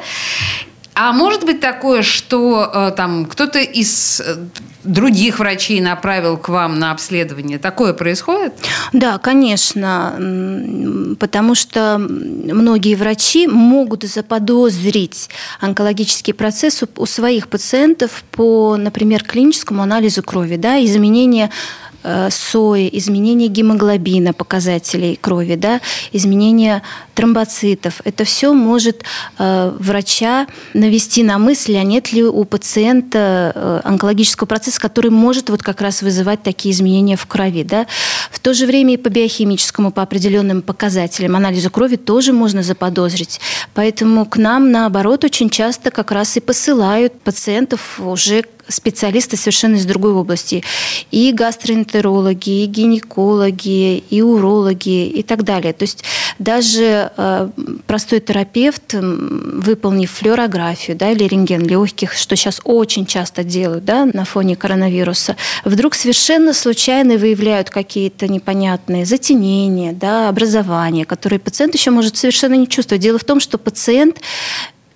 А 0.95 1.13
может 1.13 1.47
быть 1.47 1.61
такое, 1.61 2.03
что 2.03 2.71
э, 2.73 2.93
там 2.95 3.25
кто-то 3.25 3.59
из 3.59 4.21
э, 4.21 4.37
других 4.85 5.39
врачей 5.39 5.81
направил 5.81 6.37
к 6.37 6.51
вам 6.51 6.79
на 6.79 6.91
обследование? 6.91 7.59
Такое 7.59 7.95
происходит? 7.95 8.53
Да, 8.93 9.17
конечно, 9.17 11.17
потому 11.19 11.55
что 11.55 11.97
многие 11.99 12.97
врачи 12.97 13.47
могут 13.47 14.03
заподозрить 14.03 15.31
онкологический 15.61 16.35
процесс 16.35 16.83
у 16.97 17.07
своих 17.07 17.49
пациентов 17.49 18.25
по, 18.33 18.77
например, 18.77 19.25
клиническому 19.25 19.83
анализу 19.83 20.23
крови, 20.23 20.57
да, 20.57 20.85
изменение 20.85 21.47
Э, 21.47 21.90
сои, 22.31 22.89
изменение 22.93 23.49
гемоглобина, 23.49 24.33
показателей 24.33 25.17
крови, 25.17 25.57
да, 25.57 25.81
изменение 26.13 26.83
тромбоцитов. 27.21 28.01
Это 28.05 28.25
все 28.25 28.55
может 28.55 29.03
э, 29.39 29.77
врача 29.79 30.47
навести 30.73 31.23
на 31.23 31.39
мысль, 31.39 31.77
а 31.77 31.83
нет 31.83 32.13
ли 32.13 32.25
у 32.25 32.45
пациента 32.45 33.53
э, 33.55 33.81
онкологического 33.85 34.47
процесса, 34.47 34.81
который 34.81 35.11
может 35.11 35.51
вот 35.51 35.63
как 35.63 35.83
раз 35.83 36.01
вызывать 36.01 36.43
такие 36.43 36.73
изменения 36.75 37.17
в 37.17 37.27
крови. 37.27 37.63
Да. 37.63 37.87
В 38.31 38.39
то 38.39 38.55
же 38.55 38.65
время 38.65 38.95
и 38.95 38.97
по 38.97 39.11
биохимическому, 39.11 39.91
по 39.91 40.01
определенным 40.01 40.63
показателям 40.63 41.37
анализа 41.37 41.69
крови 41.69 41.97
тоже 41.97 42.33
можно 42.33 42.63
заподозрить. 42.63 43.39
Поэтому 43.75 44.25
к 44.25 44.39
нам, 44.39 44.71
наоборот, 44.71 45.23
очень 45.25 45.51
часто 45.51 45.91
как 45.91 46.13
раз 46.13 46.39
и 46.39 46.41
посылают 46.41 47.21
пациентов 47.21 48.01
уже 48.01 48.45
специалисты 48.71 49.37
совершенно 49.37 49.77
из 49.77 49.85
другой 49.85 50.13
области. 50.13 50.63
И 51.11 51.33
гастроэнтерологи, 51.33 52.63
и 52.63 52.67
гинекологи, 52.67 53.99
и 53.99 54.23
урологи, 54.23 55.07
и 55.07 55.23
так 55.23 55.45
далее. 55.45 55.73
То 55.73 55.83
есть 55.83 56.05
даже 56.39 57.10
э, 57.17 57.49
простой 57.87 58.21
терапевт, 58.21 58.95
выполнив 58.95 60.11
флюорографию 60.11 60.97
да, 60.97 61.11
или 61.11 61.25
рентген 61.25 61.63
легких, 61.67 62.13
что 62.15 62.37
сейчас 62.37 62.61
очень 62.65 63.07
часто 63.07 63.45
делают 63.45 63.85
да, 63.85 64.05
на 64.07 64.25
фоне 64.25 64.57
коронавируса, 64.57 65.37
вдруг 65.65 65.95
совершенно 65.95 66.53
случайно 66.53 67.17
выявляют 67.17 67.71
какие-то 67.71 68.29
непонятные 68.29 69.05
затенения, 69.05 69.93
да, 69.93 70.29
образования, 70.29 71.05
которые 71.05 71.39
пациент 71.39 71.75
еще 71.75 71.91
может 71.91 72.17
совершенно 72.17 72.55
не 72.55 72.69
чувствовать. 72.69 73.03
Дело 73.03 73.19
в 73.19 73.25
том, 73.25 73.41
что 73.41 73.59
пациент 73.59 74.21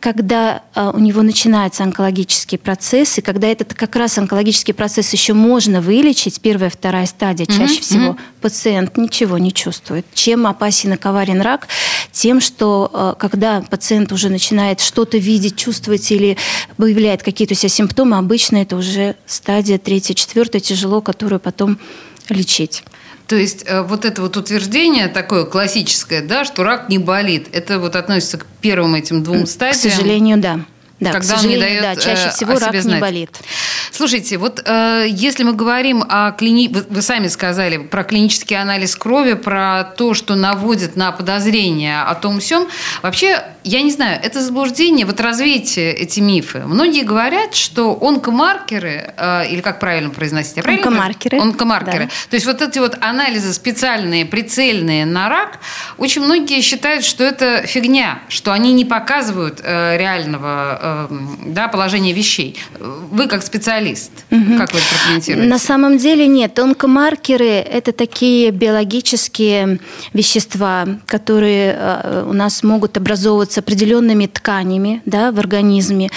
когда 0.04 0.64
а, 0.74 0.90
у 0.90 0.98
него 0.98 1.22
начинается 1.22 1.82
онкологический 1.82 2.58
процесс, 2.58 3.16
и 3.16 3.22
когда 3.22 3.48
этот 3.48 3.72
как 3.72 3.96
раз 3.96 4.18
онкологический 4.18 4.74
процесс 4.74 5.10
еще 5.14 5.32
можно 5.32 5.80
вылечить, 5.80 6.42
первая, 6.42 6.68
вторая 6.68 7.06
стадия, 7.06 7.46
чаще 7.46 7.78
mm-hmm. 7.78 7.80
всего 7.80 8.16
пациент 8.42 8.98
ничего 8.98 9.38
не 9.38 9.50
чувствует. 9.50 10.04
Чем 10.12 10.46
опасен 10.46 10.92
и 10.92 10.98
коварен 10.98 11.40
рак? 11.40 11.68
Тем, 12.12 12.42
что 12.42 12.90
а, 12.92 13.14
когда 13.14 13.62
пациент 13.62 14.12
уже 14.12 14.28
начинает 14.28 14.82
что-то 14.82 15.16
видеть, 15.16 15.56
чувствовать 15.56 16.12
или 16.12 16.36
выявляет 16.76 17.22
какие-то 17.22 17.54
у 17.54 17.56
себя 17.56 17.70
симптомы, 17.70 18.18
обычно 18.18 18.58
это 18.58 18.76
уже 18.76 19.16
стадия 19.24 19.78
третья, 19.78 20.12
четвертая, 20.12 20.60
тяжело, 20.60 21.00
которую 21.00 21.40
потом 21.40 21.78
лечить. 22.28 22.84
То 23.26 23.36
есть 23.36 23.64
э, 23.66 23.82
вот 23.82 24.04
это 24.04 24.20
вот 24.20 24.36
утверждение 24.36 25.08
такое 25.08 25.44
классическое, 25.44 26.22
да, 26.22 26.44
что 26.44 26.62
рак 26.62 26.88
не 26.88 26.98
болит, 26.98 27.48
это 27.52 27.78
вот 27.78 27.96
относится 27.96 28.38
к 28.38 28.46
первым 28.60 28.94
этим 28.94 29.22
двум 29.22 29.46
стадиям? 29.46 29.90
К 29.90 29.94
сожалению, 29.94 30.38
да. 30.38 30.60
Да, 31.00 31.10
когда 31.10 31.36
он 31.36 31.46
не 31.48 31.58
дает 31.58 31.82
да, 31.82 31.96
чаще 31.96 32.30
всего 32.30 32.52
рак 32.52 32.74
знать. 32.80 32.86
не 32.86 33.00
болит. 33.00 33.30
Слушайте, 33.90 34.38
вот 34.38 34.62
э, 34.64 35.06
если 35.08 35.42
мы 35.42 35.52
говорим 35.52 36.04
о 36.08 36.30
клини... 36.32 36.68
Вы, 36.68 36.84
вы 36.88 37.02
сами 37.02 37.26
сказали 37.26 37.78
про 37.78 38.04
клинический 38.04 38.56
анализ 38.56 38.94
крови, 38.94 39.34
про 39.34 39.84
то, 39.84 40.14
что 40.14 40.36
наводит 40.36 40.96
на 40.96 41.10
подозрение 41.10 42.02
о 42.02 42.14
том 42.14 42.38
всем. 42.38 42.68
Вообще, 43.02 43.42
я 43.64 43.82
не 43.82 43.90
знаю, 43.90 44.20
это 44.22 44.40
заблуждение, 44.40 45.04
вот 45.04 45.20
развейте 45.20 45.90
эти 45.90 46.20
мифы. 46.20 46.60
Многие 46.60 47.02
говорят, 47.02 47.54
что 47.54 47.98
онкомаркеры, 48.00 49.14
э, 49.16 49.48
или 49.48 49.60
как 49.60 49.80
правильно 49.80 50.10
произносить? 50.10 50.54
Правильно 50.62 50.86
онкомаркеры. 50.86 51.40
Онкомаркеры. 51.40 52.04
Да. 52.04 52.10
То 52.30 52.34
есть 52.34 52.46
вот 52.46 52.62
эти 52.62 52.78
вот 52.78 52.96
анализы 53.00 53.52
специальные, 53.52 54.26
прицельные 54.26 55.06
на 55.06 55.28
рак, 55.28 55.58
очень 55.98 56.22
многие 56.22 56.60
считают, 56.60 57.04
что 57.04 57.24
это 57.24 57.66
фигня, 57.66 58.20
что 58.28 58.52
они 58.52 58.72
не 58.72 58.84
показывают 58.84 59.60
э, 59.62 59.96
реального 59.98 60.78
э, 60.84 61.08
да, 61.46 61.68
положения 61.68 62.12
вещей. 62.12 62.56
Вы 63.10 63.26
как 63.26 63.42
специалист. 63.42 64.10
Угу. 64.30 64.58
Как 64.58 64.72
вы 64.72 64.78
это 64.78 64.88
прокомментируете? 64.94 65.48
На 65.48 65.58
самом 65.58 65.98
деле 65.98 66.26
нет. 66.26 66.58
Онкомаркеры– 66.58 67.46
это 67.46 67.92
такие 67.92 68.50
биологические 68.50 69.78
вещества, 70.12 70.86
которые 71.06 71.76
э, 71.78 72.26
у 72.28 72.32
нас 72.32 72.62
могут 72.62 72.96
образовываться 72.96 73.60
определенными 73.60 74.26
тканями 74.26 75.02
да, 75.06 75.32
в 75.32 75.38
организме. 75.38 76.10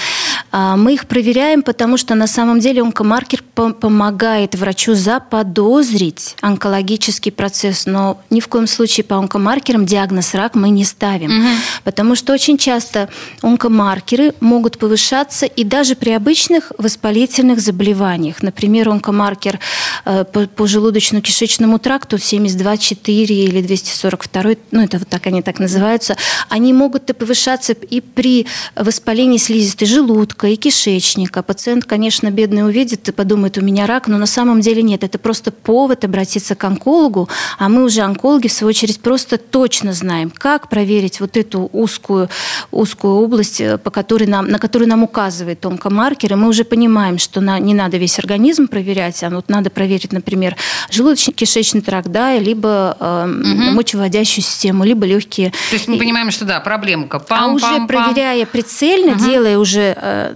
А, 0.51 0.75
мы 0.75 0.93
их 0.93 1.07
проверяем, 1.07 1.61
потому 1.61 1.97
что 1.97 2.15
на 2.15 2.27
самом 2.27 2.59
деле 2.59 2.81
онкомаркер 2.81 3.43
помогает 3.57 4.55
врачу 4.55 4.93
заподозрить 4.93 6.35
онкологический 6.41 7.31
процесс, 7.31 7.85
но 7.85 8.21
ни 8.29 8.39
в 8.39 8.47
коем 8.47 8.67
случае 8.67 9.03
по 9.03 9.15
онкомаркерам 9.15 9.85
диагноз 9.85 10.33
рак 10.33 10.55
мы 10.55 10.69
не 10.69 10.85
ставим, 10.85 11.31
угу. 11.31 11.47
потому 11.83 12.15
что 12.15 12.33
очень 12.33 12.57
часто 12.57 13.09
онкомаркеры 13.41 14.33
могут 14.39 14.77
повышаться 14.77 15.45
и 15.45 15.63
даже 15.63 15.95
при 15.95 16.11
обычных 16.11 16.71
воспалительных 16.77 17.59
заболеваниях. 17.59 18.43
Например, 18.43 18.89
онкомаркер 18.89 19.59
э, 20.05 20.23
по 20.23 20.63
желудочно-кишечному 20.65 21.79
тракту 21.79 22.17
72,4 22.17 23.09
или 23.09 23.61
242, 23.61 24.51
ну 24.71 24.83
это 24.83 24.99
вот 24.99 25.07
так 25.07 25.25
они 25.27 25.41
так 25.41 25.59
называются, 25.59 26.15
они 26.49 26.73
могут 26.73 27.07
повышаться 27.17 27.73
и 27.73 28.01
при 28.01 28.45
воспалении 28.75 29.37
слизистой 29.37 29.87
желудка 29.87 30.47
и 30.47 30.55
кишечника. 30.55 31.41
Пациент, 31.41 31.85
конечно, 31.85 32.29
бедный 32.29 32.65
увидит 32.65 33.07
и 33.09 33.11
подумает, 33.11 33.46
у 33.57 33.61
меня 33.61 33.85
рак, 33.85 34.07
но 34.07 34.17
на 34.17 34.25
самом 34.25 34.61
деле 34.61 34.81
нет. 34.81 35.03
Это 35.03 35.19
просто 35.19 35.51
повод 35.51 36.03
обратиться 36.03 36.55
к 36.55 36.63
онкологу, 36.63 37.29
а 37.59 37.69
мы 37.69 37.83
уже 37.83 38.01
онкологи, 38.01 38.47
в 38.47 38.51
свою 38.51 38.69
очередь, 38.69 38.99
просто 38.99 39.37
точно 39.37 39.93
знаем, 39.93 40.31
как 40.35 40.69
проверить 40.69 41.19
вот 41.19 41.37
эту 41.37 41.69
узкую, 41.71 42.29
узкую 42.71 43.13
область, 43.15 43.61
э, 43.61 43.77
по 43.77 43.91
которой 43.91 44.27
нам, 44.27 44.47
на 44.47 44.59
которую 44.59 44.89
нам 44.89 45.03
указывает 45.03 45.65
онкомаркер, 45.65 46.33
и 46.33 46.35
мы 46.35 46.47
уже 46.47 46.63
понимаем, 46.63 47.17
что 47.19 47.41
на, 47.41 47.59
не 47.59 47.73
надо 47.73 47.97
весь 47.97 48.19
организм 48.19 48.67
проверять, 48.67 49.23
а 49.23 49.29
вот 49.29 49.49
надо 49.49 49.69
проверить, 49.69 50.11
например, 50.11 50.55
желудочно-кишечный 50.89 51.81
тракт, 51.81 52.07
да, 52.07 52.37
либо 52.37 52.97
э, 52.99 53.25
угу. 53.25 53.75
мочеводящую 53.75 54.43
систему, 54.43 54.83
либо 54.83 55.05
легкие. 55.05 55.51
То 55.69 55.75
есть 55.75 55.87
мы 55.87 55.97
понимаем, 55.97 56.31
что 56.31 56.45
да, 56.45 56.59
проблемка. 56.59 57.19
Пам, 57.19 57.51
а 57.51 57.53
уже 57.53 57.65
пам, 57.65 57.87
проверяя 57.87 58.45
прицельно, 58.45 59.13
угу. 59.13 59.23
делая 59.23 59.57
уже 59.57 59.95
э, 59.95 60.33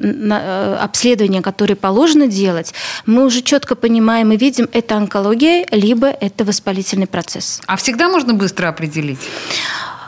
Э, 0.52 0.78
обследования, 0.82 1.42
которые 1.42 1.76
положено 1.76 2.28
делать, 2.28 2.74
мы 3.06 3.26
уже 3.26 3.42
четко 3.42 3.76
понимаем 3.76 4.32
и 4.32 4.38
видим, 4.38 4.70
это 4.72 4.96
онкология, 4.96 5.66
либо 5.72 6.08
это 6.08 6.44
воспалительный 6.46 7.08
процесс. 7.08 7.62
А 7.68 7.76
всегда 7.76 8.10
можно 8.10 8.34
быстро 8.34 8.68
определить? 8.68 9.20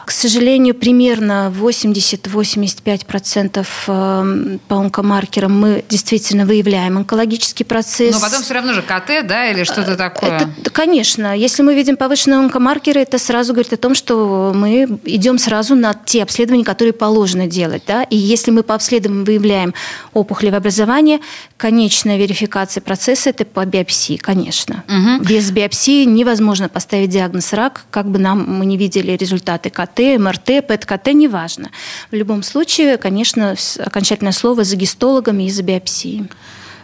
К 0.05 0.11
сожалению, 0.11 0.75
примерно 0.75 1.51
80-85% 1.55 3.65
эм, 3.87 4.59
по 4.67 4.75
онкомаркерам 4.75 5.59
мы 5.59 5.83
действительно 5.89 6.45
выявляем 6.45 6.97
онкологический 6.97 7.65
процесс. 7.65 8.13
Но 8.13 8.21
потом 8.21 8.43
все 8.43 8.53
равно 8.53 8.73
же 8.73 8.81
КТ, 8.81 9.25
да, 9.25 9.49
или 9.49 9.63
что-то 9.63 9.95
такое? 9.95 10.49
Это, 10.57 10.71
конечно. 10.71 11.37
Если 11.37 11.63
мы 11.63 11.75
видим 11.75 11.97
повышенные 11.97 12.39
онкомаркеры, 12.39 13.01
это 13.01 13.17
сразу 13.17 13.53
говорит 13.53 13.73
о 13.73 13.77
том, 13.77 13.95
что 13.95 14.51
мы 14.53 14.99
идем 15.05 15.37
сразу 15.37 15.75
на 15.75 15.93
те 15.93 16.23
обследования, 16.23 16.65
которые 16.65 16.93
положено 16.93 17.47
делать. 17.47 17.83
Да? 17.87 18.03
И 18.03 18.17
если 18.17 18.51
мы 18.51 18.63
по 18.63 18.75
обследованию 18.75 19.25
выявляем 19.25 19.73
опухолевое 20.13 20.59
образование, 20.59 21.19
конечная 21.57 22.17
верификация 22.17 22.81
процесса– 22.81 23.29
это 23.29 23.45
по 23.45 23.65
биопсии, 23.65 24.17
конечно. 24.17 24.83
Угу. 24.87 25.25
Без 25.25 25.51
биопсии 25.51 26.05
невозможно 26.05 26.69
поставить 26.69 27.09
диагноз 27.09 27.53
рак, 27.53 27.85
как 27.89 28.09
бы 28.09 28.19
нам 28.19 28.45
мы 28.47 28.65
не 28.65 28.77
видели 28.77 29.13
результаты 29.13 29.69
КТ, 29.69 29.92
КТ, 29.93 30.19
МРТ, 30.19 30.67
ПЭТ-КТ, 30.67 31.13
неважно. 31.13 31.69
В 32.11 32.15
любом 32.15 32.43
случае, 32.43 32.97
конечно, 32.97 33.55
окончательное 33.79 34.31
слово 34.31 34.63
за 34.63 34.75
гистологами 34.75 35.43
и 35.43 35.51
за 35.51 35.63
биопсией. 35.63 36.29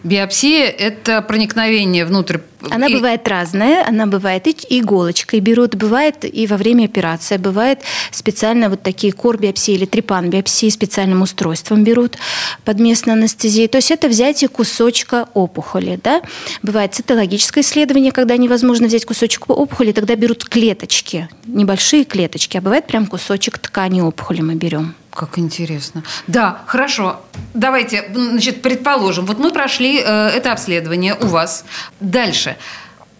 Биопсия– 0.03 0.65
это 0.77 1.21
проникновение 1.21 2.05
внутрь. 2.05 2.37
Она 2.69 2.87
и... 2.87 2.93
бывает 2.93 3.27
разная. 3.27 3.85
Она 3.87 4.05
бывает 4.05 4.47
и 4.47 4.79
иголочкой 4.79 5.39
берут, 5.39 5.75
бывает 5.75 6.25
и 6.25 6.47
во 6.47 6.57
время 6.57 6.85
операции. 6.85 7.37
Бывает 7.37 7.81
специально 8.11 8.69
вот 8.69 8.81
такие 8.81 9.13
кор-биопсии 9.13 9.73
или 9.73 9.85
трепан-биопсии 9.85 10.69
специальным 10.69 11.21
устройством 11.21 11.83
берут 11.83 12.17
под 12.65 12.79
местной 12.79 13.13
анестезией. 13.13 13.67
То 13.67 13.77
есть 13.77 13.91
это 13.91 14.07
взятие 14.07 14.49
кусочка 14.49 15.27
опухоли. 15.33 15.99
Да? 16.03 16.21
Бывает 16.61 16.93
цитологическое 16.93 17.63
исследование, 17.63 18.11
когда 18.11 18.37
невозможно 18.37 18.87
взять 18.87 19.05
кусочек 19.05 19.49
опухоли, 19.49 19.91
тогда 19.91 20.15
берут 20.15 20.45
клеточки, 20.45 21.29
небольшие 21.45 22.05
клеточки, 22.05 22.57
а 22.57 22.61
бывает 22.61 22.87
прям 22.87 23.05
кусочек 23.05 23.57
ткани 23.57 24.01
опухоли 24.01 24.41
мы 24.41 24.55
берем. 24.55 24.95
Как 25.13 25.39
интересно. 25.39 26.03
Да, 26.27 26.61
хорошо. 26.67 27.21
Давайте, 27.53 28.09
значит, 28.13 28.61
предположим, 28.61 29.25
вот 29.25 29.39
мы 29.39 29.51
прошли 29.51 29.99
э, 29.99 30.27
это 30.29 30.51
обследование 30.51 31.15
у 31.15 31.27
вас. 31.27 31.65
Дальше. 31.99 32.57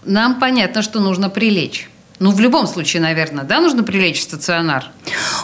Нам 0.06 0.40
понятно, 0.40 0.82
что 0.82 1.00
нужно 1.00 1.30
прилечь. 1.30 1.90
Ну, 2.20 2.32
в 2.32 2.40
любом 2.40 2.68
случае, 2.68 3.02
наверное, 3.02 3.46
да, 3.46 3.62
нужно 3.62 3.84
прилечь 3.84 4.20
в 4.20 4.24
стационар? 4.24 4.92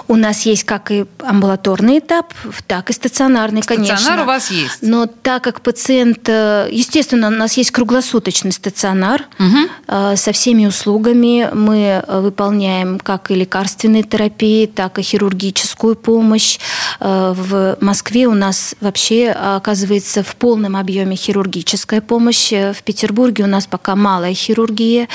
У 0.07 0.15
нас 0.15 0.45
есть 0.45 0.65
как 0.65 0.91
и 0.91 1.05
амбулаторный 1.23 1.99
этап, 1.99 2.33
так 2.67 2.89
и 2.89 2.93
стационарный, 2.93 3.63
стационар 3.63 3.87
конечно. 3.87 3.97
Стационар 3.97 4.23
у 4.23 4.27
вас 4.27 4.51
есть? 4.51 4.77
Но 4.81 5.05
так 5.07 5.43
как 5.43 5.61
пациент... 5.61 6.27
Э, 6.27 6.67
естественно, 6.69 7.27
у 7.27 7.31
нас 7.31 7.55
есть 7.57 7.71
круглосуточный 7.71 8.51
стационар 8.51 9.25
угу. 9.39 10.15
со 10.15 10.31
всеми 10.33 10.65
услугами. 10.65 11.49
Мы 11.53 12.03
э, 12.05 12.19
выполняем 12.19 12.99
как 12.99 13.31
и 13.31 13.35
лекарственные 13.35 14.03
терапии, 14.03 14.65
так 14.65 14.99
и 14.99 15.01
хирургическую 15.01 15.95
помощь. 15.95 16.59
В 16.99 17.77
Москве 17.81 18.27
у 18.27 18.33
нас 18.33 18.75
вообще 18.81 19.29
оказывается 19.29 20.23
в 20.23 20.35
полном 20.35 20.75
объеме 20.75 21.15
хирургическая 21.15 22.01
помощь. 22.01 22.51
В 22.51 22.83
Петербурге 22.83 23.43
у 23.43 23.47
нас 23.47 23.65
пока 23.65 23.95
малая 23.95 24.33
хирургия. 24.33 25.07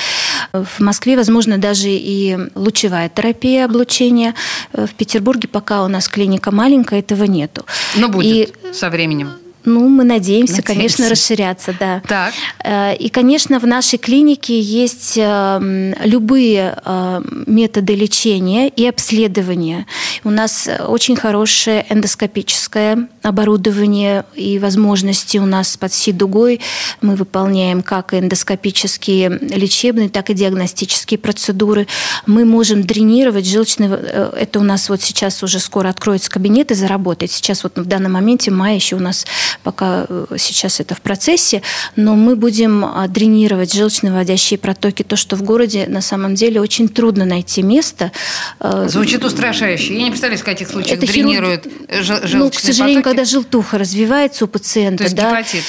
В 0.53 0.79
Москве, 0.79 1.15
возможно, 1.15 1.50
возможно, 1.51 1.57
даже 1.57 1.89
и 1.89 2.37
лучевая 2.55 3.09
терапия 3.09 3.65
облучения. 3.65 4.33
Э, 4.73 4.85
в 4.85 4.93
Петербурге 4.93 5.47
пока 5.47 5.83
у 5.83 5.87
нас 5.87 6.07
клиника 6.07 6.51
маленькая, 6.51 6.99
этого 6.99 7.25
нету. 7.25 7.65
Но 7.95 8.09
будет 8.09 8.49
и, 8.63 8.73
со 8.73 8.89
временем. 8.89 9.29
Ну, 9.63 9.87
мы 9.87 10.03
надеемся, 10.03 10.55
надеемся, 10.55 10.61
конечно, 10.61 11.09
расширяться, 11.09 11.75
да. 11.79 12.01
Так. 12.07 12.33
Э, 12.63 12.95
и, 12.95 13.09
конечно, 13.09 13.59
в 13.59 13.67
нашей 13.67 13.99
клинике 13.99 14.59
есть 14.59 15.17
э, 15.17 15.93
любые 16.03 16.77
э, 16.83 17.21
методы 17.45 17.95
лечения 17.95 18.69
и 18.69 18.87
обследования. 18.87 19.85
У 20.23 20.29
нас 20.29 20.67
очень 20.87 21.15
хорошее 21.15 21.85
эндоскопическое 21.89 23.07
оборудование 23.21 24.25
и 24.35 24.57
возможности 24.57 25.37
у 25.37 25.45
нас 25.45 25.77
под 25.77 25.93
СИ-дугой. 25.93 26.59
Мы 27.01 27.15
выполняем 27.15 27.83
как 27.83 28.13
эндоскопические 28.13 29.29
лечебные, 29.29 30.09
так 30.09 30.29
и 30.29 30.33
диагностические 30.33 31.17
процедуры. 31.17 31.87
Мы 32.25 32.45
можем 32.45 32.81
дренировать 32.83 33.47
желчный... 33.47 33.89
Это 33.89 34.59
у 34.59 34.63
нас 34.63 34.89
вот 34.89 35.01
сейчас 35.01 35.43
уже 35.43 35.59
скоро 35.59 35.89
откроется 35.89 36.31
кабинет 36.31 36.71
и 36.71 36.75
заработает. 36.75 37.31
Сейчас 37.31 37.63
вот 37.63 37.77
в 37.77 37.85
данном 37.85 38.13
моменте 38.13 38.49
мая 38.49 38.75
еще 38.75 38.95
у 38.95 38.99
нас 38.99 39.25
пока 39.63 40.05
э, 40.07 40.25
сейчас 40.37 40.79
это 40.79 40.95
в 40.95 41.01
процессе, 41.01 41.61
но 41.95 42.15
мы 42.15 42.35
будем 42.35 42.85
а, 42.85 43.07
дренировать 43.07 43.73
желчно-выводящие 43.75 44.57
протоки, 44.57 45.03
то, 45.03 45.15
что 45.15 45.35
в 45.35 45.43
городе 45.43 45.85
на 45.87 46.01
самом 46.01 46.35
деле 46.35 46.61
очень 46.61 46.89
трудно 46.89 47.25
найти 47.25 47.61
место. 47.61 48.11
Э, 48.59 48.87
Звучит 48.89 49.23
устрашающе. 49.23 49.95
Я 49.95 50.03
не 50.03 50.09
представляю, 50.09 50.39
в 50.39 50.43
каких 50.43 50.69
случаях 50.69 50.97
это 50.97 51.11
дренируют 51.11 51.63
хирург... 51.63 52.03
желчные 52.03 52.43
Ну, 52.43 52.49
к 52.49 52.59
сожалению, 52.59 53.03
потоки. 53.03 53.15
когда 53.15 53.25
желтуха 53.25 53.77
развивается 53.77 54.45
у 54.45 54.47
пациента, 54.47 54.99
то 54.99 55.03
есть 55.03 55.15
да, 55.15 55.29
гепатит. 55.29 55.63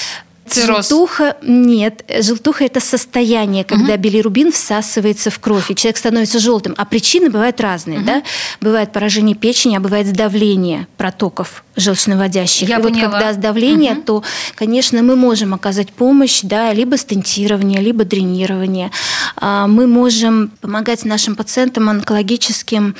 Цирроз. 0.46 0.88
Желтуха 0.88 1.36
нет. 1.42 2.04
Желтуха– 2.20 2.64
это 2.66 2.80
состояние, 2.80 3.64
когда 3.64 3.94
угу. 3.94 4.02
билирубин 4.02 4.52
всасывается 4.52 5.30
в 5.30 5.38
кровь, 5.38 5.70
и 5.70 5.74
человек 5.74 5.96
становится 5.96 6.38
желтым. 6.38 6.74
А 6.76 6.84
причины 6.84 7.30
бывают 7.30 7.60
разные. 7.60 7.98
Угу. 7.98 8.06
Да? 8.06 8.22
Бывает 8.60 8.92
поражение 8.92 9.36
печени, 9.36 9.76
а 9.76 9.80
бывает 9.80 10.06
сдавление 10.06 10.88
протоков 10.96 11.64
желчноводящих. 11.76 12.68
Я 12.68 12.78
и 12.78 12.82
поняла. 12.82 13.08
вот 13.08 13.12
когда 13.12 13.32
сдавление, 13.32 13.92
угу. 13.92 14.02
то, 14.02 14.24
конечно, 14.54 15.02
мы 15.02 15.16
можем 15.16 15.54
оказать 15.54 15.92
помощь, 15.92 16.40
да, 16.42 16.72
либо 16.72 16.96
стентирование, 16.96 17.80
либо 17.80 18.04
дренирование. 18.04 18.90
А, 19.36 19.66
мы 19.66 19.86
можем 19.86 20.52
помогать 20.60 21.04
нашим 21.04 21.36
пациентам 21.36 21.88
онкологическим 21.88 22.96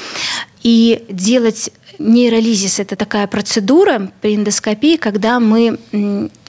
и 0.63 1.05
делать 1.09 1.71
нейролизис– 1.99 2.79
это 2.79 2.97
такая 2.97 3.27
процедура 3.27 4.11
при 4.21 4.37
эндоскопии, 4.37 4.97
когда 4.97 5.41
мы 5.41 5.79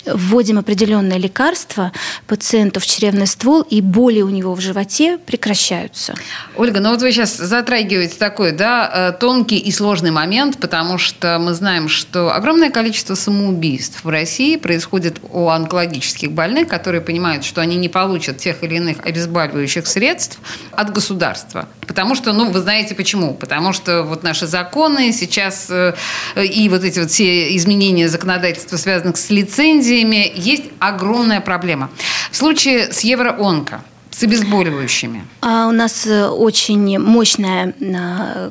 вводим 0.05 0.59
определенное 0.59 1.17
лекарство 1.17 1.91
пациенту 2.27 2.79
в 2.79 2.85
чревный 2.85 3.27
ствол, 3.27 3.61
и 3.61 3.81
боли 3.81 4.21
у 4.21 4.29
него 4.29 4.53
в 4.53 4.59
животе 4.59 5.17
прекращаются. 5.17 6.13
Ольга, 6.55 6.79
ну 6.79 6.91
вот 6.91 7.01
вы 7.01 7.11
сейчас 7.11 7.37
затрагиваете 7.37 8.15
такой, 8.17 8.51
да, 8.51 8.91
э, 8.93 9.19
тонкий 9.19 9.57
и 9.57 9.71
сложный 9.71 10.11
момент, 10.11 10.57
потому 10.57 10.97
что 10.97 11.39
мы 11.39 11.53
знаем, 11.53 11.89
что 11.89 12.33
огромное 12.33 12.69
количество 12.69 13.15
самоубийств 13.15 14.03
в 14.03 14.09
России 14.09 14.57
происходит 14.57 15.19
у 15.31 15.49
онкологических 15.49 16.31
больных, 16.31 16.67
которые 16.67 17.01
понимают, 17.01 17.45
что 17.45 17.61
они 17.61 17.75
не 17.75 17.89
получат 17.89 18.37
тех 18.37 18.63
или 18.63 18.75
иных 18.75 19.05
обезболивающих 19.05 19.87
средств 19.87 20.39
от 20.71 20.91
государства. 20.91 21.67
Потому 21.87 22.15
что, 22.15 22.33
ну, 22.33 22.49
вы 22.49 22.59
знаете 22.59 22.95
почему? 22.95 23.33
Потому 23.33 23.73
что 23.73 24.03
вот 24.03 24.23
наши 24.23 24.47
законы 24.47 25.11
сейчас 25.11 25.67
э, 25.69 25.93
и 26.35 26.69
вот 26.69 26.83
эти 26.83 26.99
вот 26.99 27.11
все 27.11 27.55
изменения 27.55 28.09
законодательства, 28.09 28.77
связанных 28.77 29.17
с 29.17 29.29
лицензией, 29.29 29.92
лицензиями 29.93 30.31
есть 30.35 30.63
огромная 30.79 31.41
проблема. 31.41 31.89
В 32.31 32.35
случае 32.35 32.91
с 32.91 33.01
Евроонко 33.01 33.81
с 34.11 34.23
обезболивающими? 34.23 35.25
А 35.41 35.67
у 35.67 35.71
нас 35.71 36.05
очень 36.05 36.99
мощная 36.99 37.73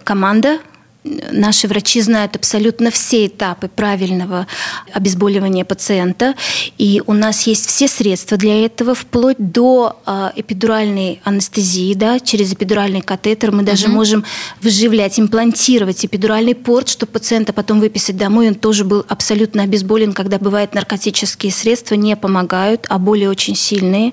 команда 0.04 0.58
Наши 1.04 1.66
врачи 1.66 2.00
знают 2.00 2.36
абсолютно 2.36 2.92
все 2.92 3.26
этапы 3.26 3.66
правильного 3.68 4.46
обезболивания 4.92 5.64
пациента, 5.64 6.34
и 6.78 7.02
у 7.06 7.12
нас 7.12 7.48
есть 7.48 7.66
все 7.66 7.88
средства 7.88 8.36
для 8.36 8.64
этого, 8.64 8.94
вплоть 8.94 9.36
до 9.38 10.00
э, 10.06 10.30
эпидуральной 10.36 11.20
анестезии, 11.24 11.94
да, 11.94 12.20
через 12.20 12.52
эпидуральный 12.52 13.00
катетер. 13.00 13.50
Мы 13.50 13.64
даже 13.64 13.86
угу. 13.86 13.94
можем 13.94 14.24
вживлять, 14.60 15.18
имплантировать 15.18 16.04
эпидуральный 16.04 16.54
порт, 16.54 16.88
чтобы 16.88 17.10
пациента 17.10 17.52
потом 17.52 17.80
выписать 17.80 18.16
домой, 18.16 18.46
он 18.48 18.54
тоже 18.54 18.84
был 18.84 19.04
абсолютно 19.08 19.64
обезболен, 19.64 20.12
когда 20.12 20.38
бывает 20.38 20.72
наркотические 20.72 21.50
средства 21.50 21.96
не 21.96 22.14
помогают, 22.14 22.86
а 22.88 22.98
боли 22.98 23.26
очень 23.26 23.56
сильные, 23.56 24.12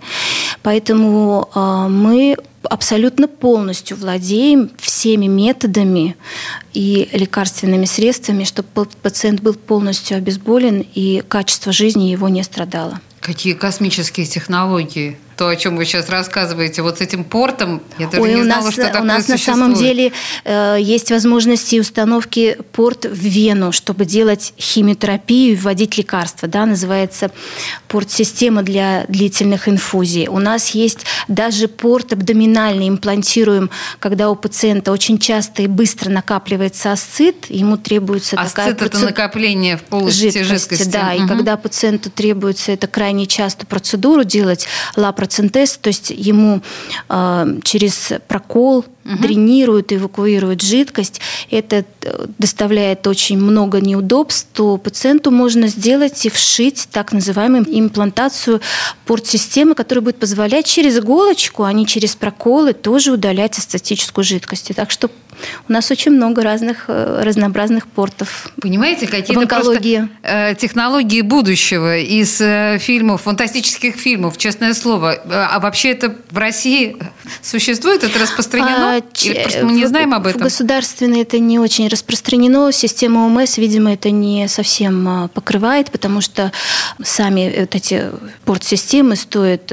поэтому 0.63 1.49
э, 1.54 1.88
мы 1.88 2.36
абсолютно 2.63 3.27
полностью 3.27 3.97
владеем 3.97 4.71
всеми 4.77 5.27
методами 5.27 6.15
и 6.73 7.09
лекарственными 7.13 7.85
средствами, 7.85 8.43
чтобы 8.43 8.67
пациент 9.01 9.41
был 9.41 9.53
полностью 9.53 10.17
обезболен 10.17 10.85
и 10.93 11.23
качество 11.27 11.71
жизни 11.71 12.09
его 12.09 12.29
не 12.29 12.43
страдало. 12.43 12.99
Какие 13.21 13.53
космические 13.53 14.25
технологии 14.25 15.17
то, 15.39 15.47
о 15.47 15.56
чем 15.56 15.78
вы 15.78 15.86
сейчас 15.86 16.10
рассказываете, 16.10 16.82
вот 16.82 16.97
с 16.97 17.02
этим 17.02 17.23
портом, 17.23 17.82
я 17.97 18.08
даже 18.08 18.21
Ой, 18.21 18.34
не 18.34 18.43
знала, 18.43 18.65
нас, 18.65 18.73
что 18.73 18.84
такое 18.84 19.02
У 19.02 19.06
нас 19.06 19.25
существует. 19.25 19.47
на 19.47 19.54
самом 19.54 19.73
деле 19.73 20.12
э, 20.43 20.78
есть 20.82 21.12
возможности 21.12 21.80
установки 21.80 22.58
порт 22.73 23.06
в 23.06 23.13
вену, 23.13 23.71
чтобы 23.71 24.04
делать 24.04 24.54
химиотерапию 24.60 25.54
и 25.54 25.56
вводить 25.56 25.97
лекарства. 25.97 26.49
Да, 26.49 26.65
называется 26.65 27.32
порт-система 27.88 28.63
для 28.63 29.06
длительных 29.08 29.69
инфузий. 29.69 30.28
У 30.28 30.39
нас 30.39 30.71
есть 30.71 31.06
даже 31.30 31.69
порт 31.69 32.12
абдоминальный, 32.12 32.89
имплантируем, 32.89 33.69
когда 33.99 34.30
у 34.30 34.36
пациента 34.36 34.91
очень 34.91 35.19
часто 35.19 35.62
и 35.62 35.67
быстро 35.67 36.10
накапливается 36.10 36.91
асцит, 36.91 37.45
ему 37.49 37.78
требуется 37.78 38.36
асцит 38.36 38.56
такая 38.58 38.75
процед... 38.75 38.95
это 38.95 39.06
накопление 39.06 39.78
в 39.78 39.84
полости 39.84 40.23
жидкости. 40.23 40.43
жидкости. 40.43 40.89
Да, 40.89 41.13
угу. 41.15 41.23
и 41.23 41.28
когда 41.30 41.56
пациенту 41.56 42.10
требуется 42.10 42.73
это 42.73 42.88
крайне 42.88 43.25
часто 43.25 43.65
процедуру 43.65 44.25
делать, 44.25 44.67
лапаротопия 44.97 45.28
процентез, 45.29 45.77
то 45.77 45.89
есть 45.89 46.09
ему 46.09 46.61
э, 47.07 47.45
через 47.63 48.13
прокол 48.27 48.83
угу. 49.09 49.21
дренируют, 49.21 49.91
эвакуируют 49.91 50.61
жидкость. 50.61 51.19
Это 51.49 51.83
э, 52.01 52.25
доставляет 52.37 53.07
очень 53.07 53.37
много 53.37 53.81
неудобств, 53.81 54.47
то 54.53 54.77
пациенту 54.77 55.31
можно 55.31 55.67
сделать 55.67 56.25
и 56.25 56.29
вшить 56.29 56.87
так 56.91 57.11
называемую 57.11 57.65
имплантацию 57.67 58.61
порт-системы, 59.05 59.75
которая 59.75 60.03
будет 60.03 60.17
позволять 60.17 60.65
через 60.65 60.97
иголочку, 60.97 61.63
а 61.63 61.73
не 61.73 61.85
через 61.85 62.15
проколы, 62.15 62.73
тоже 62.73 63.11
удалять 63.11 63.57
астатическую 63.57 64.23
жидкость. 64.23 64.71
Так 64.75 64.91
что 64.91 65.09
у 65.67 65.71
нас 65.71 65.89
очень 65.89 66.11
много 66.11 66.43
разных 66.43 66.85
э, 66.87 67.21
разнообразных 67.23 67.87
портов. 67.87 68.49
Понимаете, 68.61 69.07
какие-то 69.07 69.47
просто 69.47 70.09
э, 70.21 70.55
технологии 70.55 71.21
будущего 71.21 71.97
из 71.97 72.37
фильмов, 72.81 73.21
фантастических 73.21 73.95
фильмов, 73.95 74.37
честное 74.37 74.73
слово. 74.73 75.13
А 75.29 75.59
вообще 75.59 75.91
это 75.91 76.15
в 76.29 76.37
России 76.37 76.97
существует? 77.41 78.03
Это 78.03 78.19
распространено? 78.19 78.95
А, 78.95 78.98
Или 79.23 79.41
просто 79.41 79.65
мы 79.65 79.71
не 79.73 79.85
знаем 79.85 80.13
об 80.13 80.27
этом? 80.27 80.41
В 80.41 80.43
государственной 80.43 81.21
это 81.21 81.39
не 81.39 81.59
очень 81.59 81.88
распространено. 81.88 82.71
Система 82.71 83.25
ОМС, 83.25 83.57
видимо, 83.57 83.93
это 83.93 84.12
не 84.12 84.47
совсем 84.47 85.07
а, 85.07 85.27
покрывает, 85.29 85.91
потому 85.91 86.21
что 86.21 86.51
сами 87.03 87.53
вот 87.59 87.75
эти 87.75 88.05
порт-системы 88.45 89.15
стоят 89.15 89.71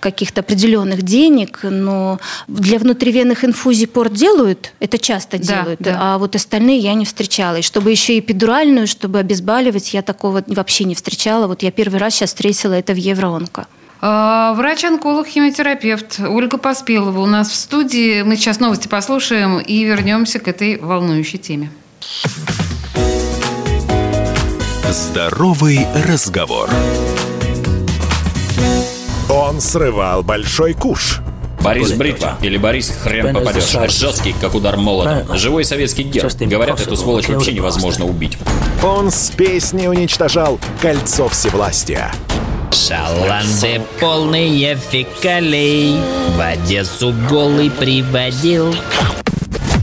каких-то 0.00 0.40
определенных 0.40 1.02
денег, 1.02 1.60
но 1.62 2.18
для 2.46 2.78
внутривенных 2.78 3.44
инфузий 3.44 3.86
порт 3.86 4.12
делают, 4.12 4.72
это 4.80 4.98
часто 4.98 5.38
да, 5.38 5.62
делают, 5.62 5.80
да. 5.80 5.96
а 5.98 6.18
вот 6.18 6.36
остальные 6.36 6.78
я 6.78 6.94
не 6.94 7.04
встречала. 7.04 7.56
И 7.56 7.62
чтобы 7.62 7.90
еще 7.90 8.18
эпидуральную, 8.18 8.86
чтобы 8.86 9.18
обезболивать, 9.18 9.94
я 9.94 10.02
такого 10.02 10.42
вообще 10.46 10.84
не 10.84 10.94
встречала. 10.94 11.46
Вот 11.46 11.62
я 11.62 11.70
первый 11.70 11.98
раз 11.98 12.14
сейчас 12.14 12.30
встретила 12.30 12.74
это 12.74 12.92
в 12.92 12.96
Евроонко. 12.96 13.66
А, 14.00 14.54
врач-онколог, 14.54 15.26
химиотерапевт 15.26 16.20
Ольга 16.20 16.58
Поспелова 16.58 17.20
у 17.20 17.26
нас 17.26 17.50
в 17.50 17.54
студии. 17.54 18.22
Мы 18.22 18.36
сейчас 18.36 18.60
новости 18.60 18.88
послушаем 18.88 19.58
и 19.58 19.84
вернемся 19.84 20.38
к 20.38 20.48
этой 20.48 20.78
волнующей 20.78 21.38
теме. 21.38 21.70
Здоровый 24.90 25.86
разговор. 26.06 26.70
Он 29.30 29.60
срывал 29.60 30.22
большой 30.22 30.74
куш– 30.74 31.20
Борис 31.62 31.92
Бритва 31.92 32.38
или 32.40 32.56
Борис 32.56 32.90
хрен 33.02 33.34
попадешь. 33.34 33.76
Жесткий, 33.90 34.34
как 34.40 34.54
удар 34.54 34.76
молотом. 34.76 35.36
Живой 35.36 35.64
советский 35.64 36.04
герб. 36.04 36.32
Говорят, 36.40 36.80
эту 36.80 36.96
сволочь 36.96 37.28
вообще 37.28 37.52
невозможно 37.52 38.06
убить. 38.06 38.38
Он 38.82 39.10
с 39.10 39.30
песней 39.30 39.88
уничтожал 39.88 40.58
кольцо 40.80 41.28
всевластия. 41.28 42.12
Шаланды 42.72 43.80
полные 44.00 44.76
фекалей. 44.76 45.96
В 46.36 46.40
Одессу 46.40 47.14
голый 47.28 47.70
приводил 47.70 48.74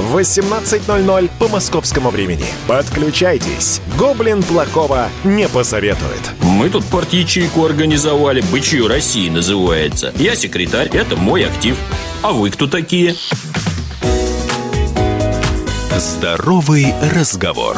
в 0.00 0.16
18.00 0.16 1.30
по 1.38 1.48
московскому 1.48 2.10
времени. 2.10 2.46
Подключайтесь. 2.66 3.80
Гоблин 3.98 4.42
плохого 4.42 5.08
не 5.24 5.48
посоветует. 5.48 6.32
Мы 6.42 6.70
тут 6.70 6.84
порт-ячейку 6.84 7.64
организовали. 7.64 8.40
Бычью 8.52 8.88
России 8.88 9.28
называется. 9.28 10.12
Я 10.16 10.34
секретарь, 10.34 10.88
это 10.92 11.16
мой 11.16 11.44
актив. 11.44 11.76
А 12.22 12.32
вы 12.32 12.50
кто 12.50 12.66
такие? 12.66 13.14
Здоровый 15.96 16.94
разговор. 17.14 17.76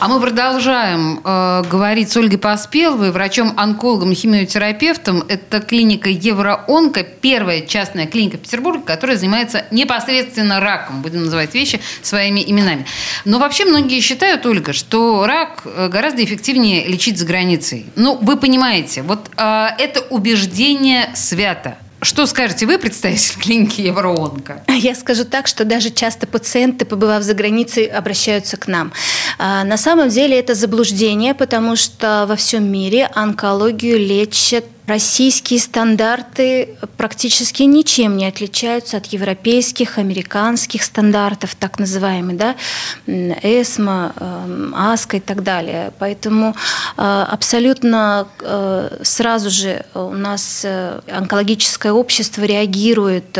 А 0.00 0.08
мы 0.08 0.20
продолжаем 0.20 1.20
э, 1.24 1.62
говорить 1.70 2.10
с 2.10 2.16
Ольгой 2.16 2.38
Поспеловой, 2.38 3.12
врачом-онкологом, 3.12 4.12
химиотерапевтом. 4.12 5.22
Это 5.28 5.60
клиника 5.60 6.10
Евроонко, 6.10 7.04
первая 7.04 7.60
частная 7.60 8.06
клиника 8.06 8.36
в 8.36 8.40
Петербурге, 8.40 8.82
которая 8.84 9.16
занимается 9.16 9.66
непосредственно 9.70 10.58
раком. 10.58 11.00
Будем 11.00 11.24
называть 11.24 11.54
вещи 11.54 11.80
своими 12.02 12.42
именами. 12.44 12.86
Но 13.24 13.38
вообще 13.38 13.64
многие 13.64 14.00
считают, 14.00 14.44
Ольга, 14.46 14.72
что 14.72 15.26
рак 15.26 15.62
э, 15.64 15.88
гораздо 15.88 16.24
эффективнее 16.24 16.86
лечить 16.86 17.16
за 17.16 17.24
границей. 17.24 17.86
Ну, 17.94 18.18
вы 18.20 18.36
понимаете, 18.36 19.02
вот 19.02 19.30
э, 19.36 19.66
это 19.78 20.00
убеждение 20.10 21.10
свято. 21.14 21.78
Что 22.04 22.26
скажете 22.26 22.66
вы, 22.66 22.78
представитель 22.78 23.34
клиники 23.40 23.80
Евроонко? 23.80 24.62
Я 24.68 24.94
скажу 24.94 25.24
так, 25.24 25.46
что 25.46 25.64
даже 25.64 25.88
часто 25.88 26.26
пациенты, 26.26 26.84
побывав 26.84 27.22
за 27.22 27.32
границей, 27.32 27.86
обращаются 27.86 28.58
к 28.58 28.68
нам. 28.68 28.92
А, 29.38 29.64
на 29.64 29.78
самом 29.78 30.10
деле 30.10 30.38
это 30.38 30.54
заблуждение, 30.54 31.32
потому 31.34 31.76
что 31.76 32.26
во 32.28 32.36
всем 32.36 32.70
мире 32.70 33.08
онкологию 33.14 33.98
лечат 33.98 34.66
Российские 34.86 35.60
стандарты 35.60 36.76
практически 36.98 37.62
ничем 37.62 38.18
не 38.18 38.26
отличаются 38.26 38.98
от 38.98 39.06
европейских, 39.06 39.96
американских 39.96 40.82
стандартов, 40.82 41.54
так 41.54 41.78
называемых, 41.78 42.36
да, 42.36 42.54
ЭСМА, 43.06 44.12
эм, 44.14 44.74
АСКО 44.76 45.16
и 45.16 45.20
так 45.20 45.42
далее. 45.42 45.90
Поэтому 45.98 46.54
э, 46.98 47.00
абсолютно 47.00 48.28
э, 48.40 48.98
сразу 49.02 49.48
же 49.48 49.86
у 49.94 50.10
нас 50.10 50.60
э, 50.64 51.00
онкологическое 51.10 51.92
общество 51.92 52.42
реагирует, 52.42 53.38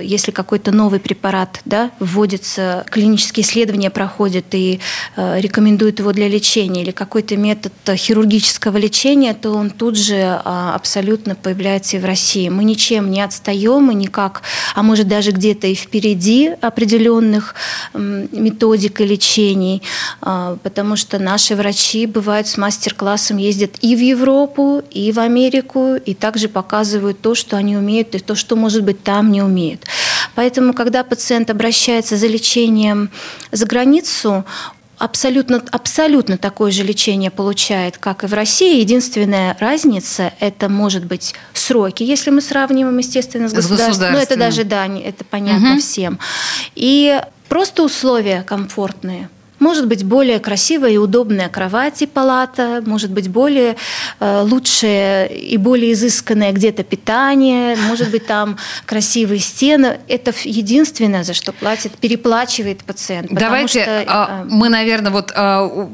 если 0.00 0.30
какой-то 0.30 0.70
новый 0.70 1.00
препарат 1.00 1.60
да, 1.64 1.90
вводится, 1.98 2.86
клинические 2.88 3.44
исследования 3.44 3.90
проходят 3.90 4.46
и 4.52 4.78
рекомендуют 5.16 5.98
его 5.98 6.12
для 6.12 6.28
лечения, 6.28 6.82
или 6.82 6.92
какой-то 6.92 7.36
метод 7.36 7.72
хирургического 7.88 8.76
лечения, 8.76 9.34
то 9.34 9.50
он 9.50 9.70
тут 9.70 9.96
же 9.96 10.40
абсолютно 10.84 11.34
появляется 11.34 11.96
и 11.96 11.98
в 11.98 12.04
России. 12.04 12.50
Мы 12.50 12.62
ничем 12.62 13.10
не 13.10 13.22
отстаем 13.22 13.90
и 13.90 13.94
никак, 13.94 14.42
а 14.74 14.82
может 14.82 15.08
даже 15.08 15.30
где-то 15.30 15.66
и 15.66 15.74
впереди 15.74 16.50
определенных 16.60 17.54
методик 17.94 19.00
и 19.00 19.06
лечений, 19.06 19.82
а, 20.20 20.58
потому 20.62 20.96
что 20.96 21.18
наши 21.18 21.56
врачи 21.56 22.04
бывают 22.04 22.48
с 22.48 22.58
мастер-классом 22.58 23.38
ездят 23.38 23.70
и 23.80 23.96
в 23.96 24.00
Европу, 24.00 24.82
и 24.90 25.10
в 25.10 25.20
Америку, 25.20 25.94
и 25.94 26.12
также 26.12 26.48
показывают 26.48 27.18
то, 27.22 27.34
что 27.34 27.56
они 27.56 27.78
умеют, 27.78 28.14
и 28.14 28.18
то, 28.18 28.34
что, 28.34 28.54
может 28.54 28.82
быть, 28.82 29.02
там 29.02 29.32
не 29.32 29.40
умеют. 29.40 29.86
Поэтому, 30.34 30.74
когда 30.74 31.02
пациент 31.02 31.48
обращается 31.48 32.18
за 32.18 32.26
лечением 32.26 33.10
за 33.52 33.64
границу, 33.64 34.44
абсолютно, 34.98 35.62
абсолютно 35.70 36.38
такое 36.38 36.70
же 36.70 36.82
лечение 36.82 37.30
получает, 37.30 37.98
как 37.98 38.24
и 38.24 38.26
в 38.26 38.34
России. 38.34 38.80
Единственная 38.80 39.56
разница– 39.60 40.32
это, 40.40 40.68
может 40.68 41.04
быть, 41.04 41.34
сроки, 41.52 42.02
если 42.02 42.30
мы 42.30 42.40
сравниваем, 42.40 42.96
естественно, 42.98 43.48
с, 43.48 43.52
государством. 43.52 44.12
Ну, 44.12 44.18
это 44.18 44.36
даже, 44.36 44.64
да, 44.64 44.86
это 44.86 45.24
понятно 45.24 45.72
угу. 45.72 45.80
всем. 45.80 46.18
И 46.74 47.20
просто 47.48 47.82
условия 47.82 48.42
комфортные– 48.42 49.28
может 49.64 49.86
быть 49.88 50.04
более 50.04 50.40
красивая 50.40 50.90
и 50.90 50.98
удобная 50.98 51.48
кровать 51.48 52.02
и 52.02 52.06
палата, 52.06 52.82
может 52.84 53.10
быть 53.10 53.28
более 53.28 53.76
э, 54.20 54.42
лучшее 54.42 55.34
и 55.34 55.56
более 55.56 55.94
изысканное 55.94 56.52
где-то 56.52 56.84
питание, 56.84 57.74
может 57.76 58.10
быть 58.10 58.26
там 58.26 58.58
красивые 58.84 59.40
стены. 59.40 60.00
Это 60.06 60.34
единственное, 60.44 61.24
за 61.24 61.32
что 61.32 61.52
платит, 61.52 61.92
переплачивает 61.92 62.84
пациент. 62.84 63.28
Давайте 63.30 63.82
что, 63.82 63.90
э, 63.90 64.44
мы, 64.50 64.68
наверное, 64.68 65.10
вот 65.10 65.32
э, 65.34 65.86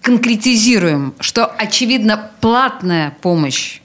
конкретизируем, 0.00 1.14
что 1.18 1.44
очевидно 1.46 2.30
платная 2.40 3.16
помощь 3.20 3.80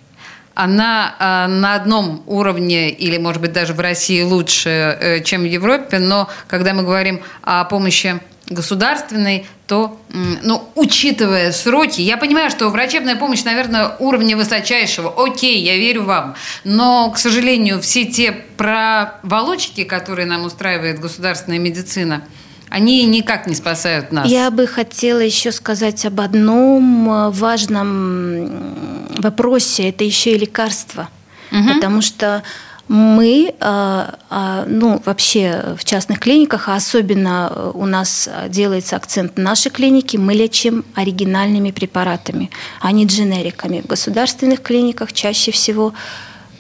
она 0.56 1.16
э, 1.20 1.48
на 1.48 1.74
одном 1.74 2.22
уровне 2.28 2.92
или, 2.92 3.18
может 3.18 3.42
быть, 3.42 3.54
даже 3.54 3.74
в 3.74 3.80
России 3.80 4.22
лучше, 4.22 4.70
э, 4.70 5.24
чем 5.24 5.42
в 5.42 5.46
Европе, 5.46 5.98
но 5.98 6.30
когда 6.48 6.74
мы 6.76 6.84
говорим 6.84 7.22
о 7.42 7.64
помощи 7.66 8.20
государственной, 8.54 9.46
то, 9.68 10.00
ну, 10.10 10.70
учитывая 10.76 11.52
сроки, 11.52 12.02
я 12.02 12.18
понимаю, 12.18 12.50
что 12.50 12.70
врачебная 12.70 13.16
помощь, 13.16 13.44
наверное, 13.44 13.96
уровня 14.00 14.38
высочайшего, 14.38 15.14
окей, 15.18 15.62
я 15.62 15.78
верю 15.78 16.04
вам, 16.04 16.36
но, 16.64 17.10
к 17.12 17.18
сожалению, 17.18 17.82
все 17.82 18.06
те 18.06 18.32
проволочки, 18.32 19.84
которые 19.84 20.26
нам 20.26 20.46
устраивает 20.46 21.00
государственная 21.00 21.60
медицина, 21.60 22.24
они 22.70 23.06
никак 23.06 23.46
не 23.46 23.54
спасают 23.54 24.12
нас. 24.12 24.28
Я 24.28 24.50
бы 24.50 24.66
хотела 24.66 25.20
еще 25.20 25.52
сказать 25.52 26.06
об 26.06 26.20
одном 26.20 27.08
э, 27.08 27.30
важном 27.30 29.06
вопросе, 29.18 29.90
это 29.90 30.04
еще 30.04 30.32
и 30.32 30.40
лекарства, 30.40 31.10
угу. 31.52 31.76
потому 31.76 32.02
что 32.02 32.42
мы, 32.88 33.56
а, 33.60 34.16
а, 34.30 34.66
ну, 34.68 35.02
вообще 35.06 35.76
в 35.78 35.86
частных 35.86 36.20
клиниках, 36.20 36.68
а 36.68 36.76
особенно 36.76 37.72
у 37.74 37.86
нас 37.86 38.30
делается 38.50 38.96
акцент 38.96 39.38
на 39.38 39.44
нашей 39.44 39.72
клинике, 39.72 40.18
мы 40.18 40.34
лечим 40.34 40.86
оригинальными 40.94 41.72
препаратами, 41.72 42.50
а 42.82 42.92
не 42.92 43.06
дженериками. 43.06 43.82
В 43.82 43.88
государственных 43.88 44.62
клиниках 44.62 45.14
чаще 45.14 45.52
всего 45.52 45.94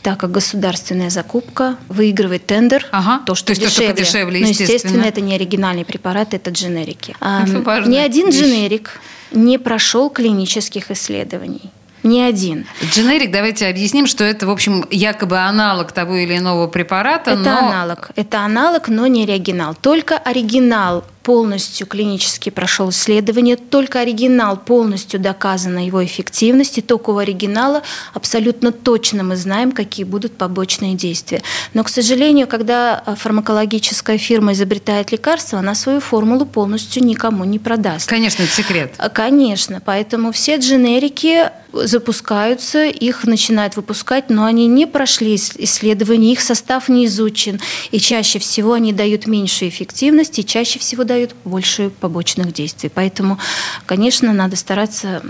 так 0.01 0.19
как 0.19 0.31
государственная 0.31 1.09
закупка 1.09 1.77
выигрывает 1.87 2.45
тендер, 2.45 2.85
ага, 2.91 3.23
то, 3.25 3.35
что 3.35 3.47
то 3.47 3.51
есть 3.53 3.61
дешевле. 3.61 3.87
То, 3.87 3.93
что 3.93 4.03
подешевле, 4.03 4.39
естественно. 4.41 4.67
Но, 4.67 4.73
естественно, 4.73 5.03
это 5.05 5.21
не 5.21 5.33
оригинальный 5.33 5.85
препарат, 5.85 6.33
это 6.33 6.51
дженерики. 6.51 7.15
Это 7.21 7.83
Ни 7.87 7.97
один 7.97 8.29
дженерик 8.29 8.99
не 9.31 9.57
прошел 9.57 10.09
клинических 10.09 10.91
исследований. 10.91 11.71
Ни 12.03 12.19
один. 12.19 12.65
Дженерик, 12.83 13.31
давайте 13.31 13.67
объясним, 13.67 14.07
что 14.07 14.23
это, 14.23 14.45
в 14.45 14.49
общем, 14.49 14.85
якобы 14.91 15.37
аналог 15.37 15.91
того 15.91 16.15
или 16.15 16.37
иного 16.37 16.67
препарата. 16.67 17.31
Это 17.31 17.39
но... 17.39 17.57
аналог. 17.57 18.11
Это 18.15 18.39
аналог, 18.39 18.89
но 18.89 19.07
не 19.07 19.23
оригинал. 19.23 19.73
Только 19.73 20.17
оригинал 20.17 21.05
полностью 21.23 21.87
клинически 21.87 22.49
прошел 22.49 22.89
исследование, 22.89 23.55
только 23.55 24.01
оригинал 24.01 24.57
полностью 24.57 25.19
доказана 25.19 25.85
его 25.85 26.03
эффективность, 26.03 26.77
и 26.77 26.81
только 26.81 27.11
у 27.11 27.17
оригинала 27.17 27.81
абсолютно 28.13 28.71
точно 28.71 29.23
мы 29.23 29.37
знаем, 29.37 29.71
какие 29.71 30.05
будут 30.05 30.33
побочные 30.33 30.95
действия. 30.95 31.41
Но, 31.73 31.83
к 31.83 31.89
сожалению, 31.89 32.47
когда 32.47 33.03
фармакологическая 33.17 34.17
фирма 34.17 34.51
изобретает 34.53 35.11
лекарство, 35.11 35.59
она 35.59 35.75
свою 35.75 36.01
формулу 36.01 36.45
полностью 36.45 37.03
никому 37.03 37.45
не 37.45 37.57
продаст. 37.57 38.09
Конечно, 38.09 38.43
это 38.43 38.51
секрет. 38.51 38.95
Конечно, 39.13 39.81
поэтому 39.83 40.31
все 40.33 40.57
дженерики 40.57 41.49
запускаются, 41.73 42.85
их 42.85 43.23
начинают 43.23 43.75
выпускать, 43.75 44.29
но 44.29 44.45
они 44.45 44.67
не 44.67 44.85
прошли 44.85 45.35
исследования, 45.35 46.33
их 46.33 46.41
состав 46.41 46.87
не 46.87 47.07
изучен, 47.07 47.59
и 47.91 47.99
чаще 47.99 48.39
всего 48.39 48.73
они 48.73 48.93
дают 48.93 49.25
меньшую 49.25 49.69
эффективность, 49.69 50.37
и 50.37 50.45
чаще 50.45 50.77
всего 50.79 51.03
дают 51.13 51.35
больше 51.45 51.89
побочных 51.89 52.53
действий. 52.53 52.89
Поэтому, 52.93 53.37
конечно, 53.85 54.33
надо 54.33 54.55
стараться, 54.55 55.21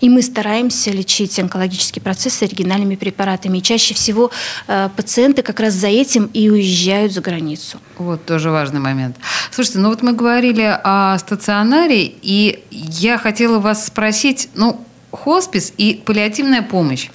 и 0.00 0.08
мы 0.08 0.22
стараемся 0.22 0.90
лечить 0.90 1.38
онкологические 1.38 2.02
процессы 2.02 2.44
оригинальными 2.44 2.96
препаратами. 2.96 3.58
И 3.58 3.62
чаще 3.62 3.94
всего 3.94 4.30
э, 4.68 4.88
пациенты 4.94 5.42
как 5.42 5.60
раз 5.60 5.74
за 5.74 5.88
этим 5.88 6.30
и 6.34 6.50
уезжают 6.50 7.12
за 7.12 7.20
границу. 7.20 7.78
Вот 7.98 8.24
тоже 8.26 8.50
важный 8.50 8.80
момент. 8.80 9.16
Слушайте, 9.50 9.78
ну 9.78 9.88
вот 9.88 10.02
мы 10.02 10.12
говорили 10.12 10.78
о 10.84 11.18
стационаре, 11.18 12.04
и 12.04 12.62
я 12.70 13.18
хотела 13.18 13.58
вас 13.58 13.86
спросить, 13.86 14.50
ну, 14.54 14.84
хоспис 15.10 15.72
и 15.76 16.02
паллиативная 16.04 16.62
помощь. 16.62 17.08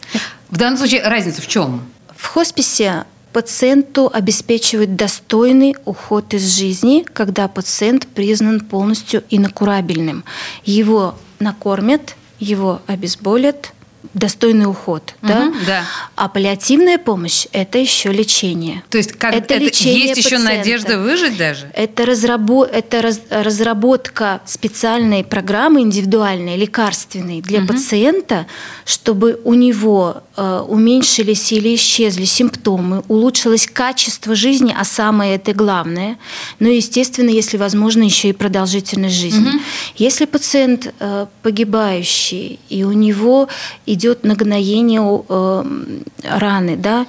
В 0.50 0.58
данном 0.58 0.78
случае 0.78 1.04
разница 1.04 1.42
в 1.42 1.48
чем? 1.48 1.82
В 2.16 2.26
хосписе 2.26 3.06
Пациенту 3.34 4.10
обеспечивают 4.12 4.96
достойный 4.96 5.76
уход 5.86 6.34
из 6.34 6.58
жизни, 6.58 7.06
когда 7.14 7.48
пациент 7.48 8.08
признан 8.08 8.60
полностью 8.60 9.24
инокурабельным. 9.30 10.24
Его 10.66 11.16
накормят, 11.40 12.16
его 12.40 12.82
обезболят, 12.88 13.74
достойный 14.14 14.66
уход, 14.66 15.14
угу, 15.22 15.28
да? 15.28 15.54
да. 15.66 15.84
А 16.16 16.30
паллиативная 16.30 16.98
помощь– 16.98 17.48
это 17.52 17.78
еще 17.78 18.12
лечение. 18.12 18.84
То 18.90 18.98
есть 18.98 19.14
как, 19.14 19.34
это, 19.34 19.56
это 19.56 19.64
лечение 19.64 20.08
есть 20.08 20.18
еще 20.18 20.38
пациента. 20.38 20.58
надежда 20.58 21.00
выжить 21.00 21.38
даже? 21.38 21.70
Это, 21.74 22.06
разрабо 22.06 22.66
это 22.66 23.02
раз 23.02 23.22
разработка 23.30 24.42
специальной 24.46 25.24
программы 25.24 25.82
индивидуальной, 25.82 26.58
лекарственной 26.58 27.42
для 27.42 27.60
угу. 27.60 27.68
пациента, 27.68 28.48
чтобы 28.86 29.40
у 29.44 29.54
него 29.54 30.24
э, 30.36 30.66
уменьшились 30.68 31.52
или 31.52 31.76
исчезли 31.76 32.26
симптомы, 32.26 33.04
улучшилось 33.08 33.68
качество 33.68 34.34
жизни, 34.34 34.74
а 34.78 34.86
самое 34.86 35.36
это 35.36 35.54
главное. 35.54 36.18
Ну, 36.60 36.70
естественно, 36.70 37.30
если 37.30 37.58
возможно, 37.58 38.04
еще 38.04 38.30
и 38.30 38.34
продолжительность 38.34 39.16
жизни. 39.16 39.50
Угу. 39.50 39.60
Если 39.98 40.26
пациент 40.26 40.94
э, 41.00 41.26
погибающий, 41.44 42.60
и 42.70 42.84
у 42.84 42.94
него 42.94 43.50
идет 43.94 44.24
нагноение 44.24 45.02
э, 45.02 45.64
раны, 46.24 46.78
да, 46.78 47.08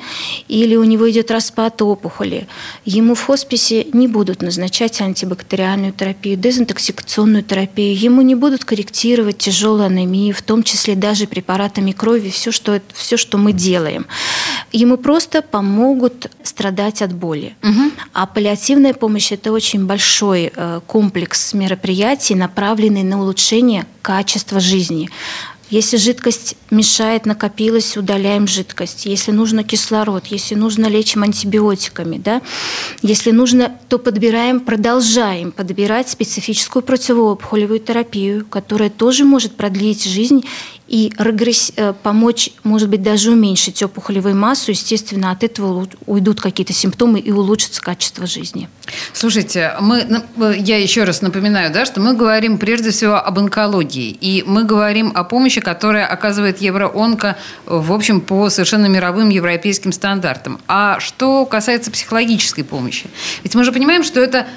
или 0.49 0.77
у 0.77 0.85
него 0.85 1.11
идет 1.11 1.31
распад 1.31 1.83
опухоли, 1.83 2.49
ему 2.85 3.15
в 3.15 3.23
хосписе 3.23 3.87
не 3.93 4.09
будут 4.09 4.43
назначать 4.43 5.01
антибактериальную 5.01 5.93
терапию, 5.93 6.37
дезинтоксикационную 6.37 7.43
терапию, 7.43 7.97
ему 7.97 8.23
не 8.23 8.35
будут 8.35 8.65
корректировать 8.65 9.39
тяжелую 9.39 9.85
анемию, 9.85 10.35
в 10.35 10.43
том 10.43 10.63
числе 10.63 10.95
даже 10.95 11.27
препаратами 11.27 11.93
крови, 11.93 12.31
все, 12.31 12.51
что, 12.51 12.81
все, 12.95 13.17
что 13.19 13.37
мы 13.37 13.53
делаем. 13.53 14.07
Ему 14.73 14.97
просто 14.97 15.43
помогут 15.43 16.31
страдать 16.43 17.03
от 17.03 17.13
боли. 17.13 17.57
Угу. 17.63 17.91
А 18.15 18.27
паллиативная 18.27 18.95
помощь– 18.95 19.33
это 19.33 19.53
очень 19.53 19.87
большой 19.87 20.51
э, 20.55 20.81
комплекс 20.87 21.53
мероприятий, 21.53 22.35
направленный 22.35 23.03
на 23.03 23.21
улучшение 23.21 23.85
качества 24.03 24.61
жизни 24.61 25.11
Если 25.71 25.97
жидкость 25.99 26.57
мешает, 26.71 27.27
накопилась, 27.27 27.97
удаляем 27.97 28.49
жидкость. 28.49 29.07
Если 29.07 29.31
нужно 29.31 29.63
кислород, 29.63 30.27
если 30.27 30.57
нужно, 30.57 30.87
лечим 30.87 31.23
антибиотиками. 31.23 32.19
Да? 32.19 32.43
Если 33.03 33.31
нужно, 33.31 33.79
то 33.89 33.99
подбираем, 33.99 34.61
продолжаем 34.61 35.53
подбирать 35.53 36.09
специфическую 36.09 36.83
противоопухолевую 36.83 37.79
терапию, 37.79 38.45
которая 38.47 38.91
тоже 38.91 39.25
может 39.25 39.55
продлить 39.57 40.05
жизнь 40.05 40.45
и 40.91 41.13
регресс, 41.19 41.73
э, 41.77 41.95
помочь, 42.03 42.51
может 42.65 42.89
быть, 42.89 43.01
даже 43.01 43.31
уменьшить 43.31 43.81
опухолевую 43.81 44.35
массу. 44.35 44.73
Естественно, 44.73 45.31
от 45.31 45.45
этого 45.45 45.87
уйдут 46.07 46.41
какие-то 46.41 46.73
симптомы 46.73 47.21
и 47.21 47.31
улучшится 47.31 47.81
качество 47.81 48.27
жизни. 48.27 48.69
Слушайте, 49.13 49.77
мы, 49.81 50.01
э, 50.01 50.55
я 50.59 50.79
еще 50.79 51.05
раз 51.05 51.23
напоминаю, 51.23 51.73
да, 51.73 51.87
что 51.87 52.01
мы 52.01 52.15
говорим 52.15 52.59
прежде 52.59 52.91
всего 52.91 53.15
об 53.15 53.39
онкологии. 53.39 54.11
И 54.21 54.43
мы 54.45 54.65
говорим 54.65 55.13
о 55.15 55.23
помощи, 55.23 55.61
которая 55.61 56.07
оказывает 56.07 56.61
Евроонко, 56.61 57.37
в 57.67 57.93
общем, 57.93 58.21
по 58.21 58.51
совершенно 58.51 58.87
мировым 58.87 59.29
европейским 59.29 59.93
стандартам. 59.93 60.59
А 60.67 60.99
что 60.99 61.47
касается 61.47 61.93
психологической 61.93 62.65
помощи? 62.65 63.07
Ведь 63.45 63.55
мы 63.55 63.63
же 63.63 63.71
понимаем, 63.71 64.03
что 64.03 64.19
это 64.19 64.49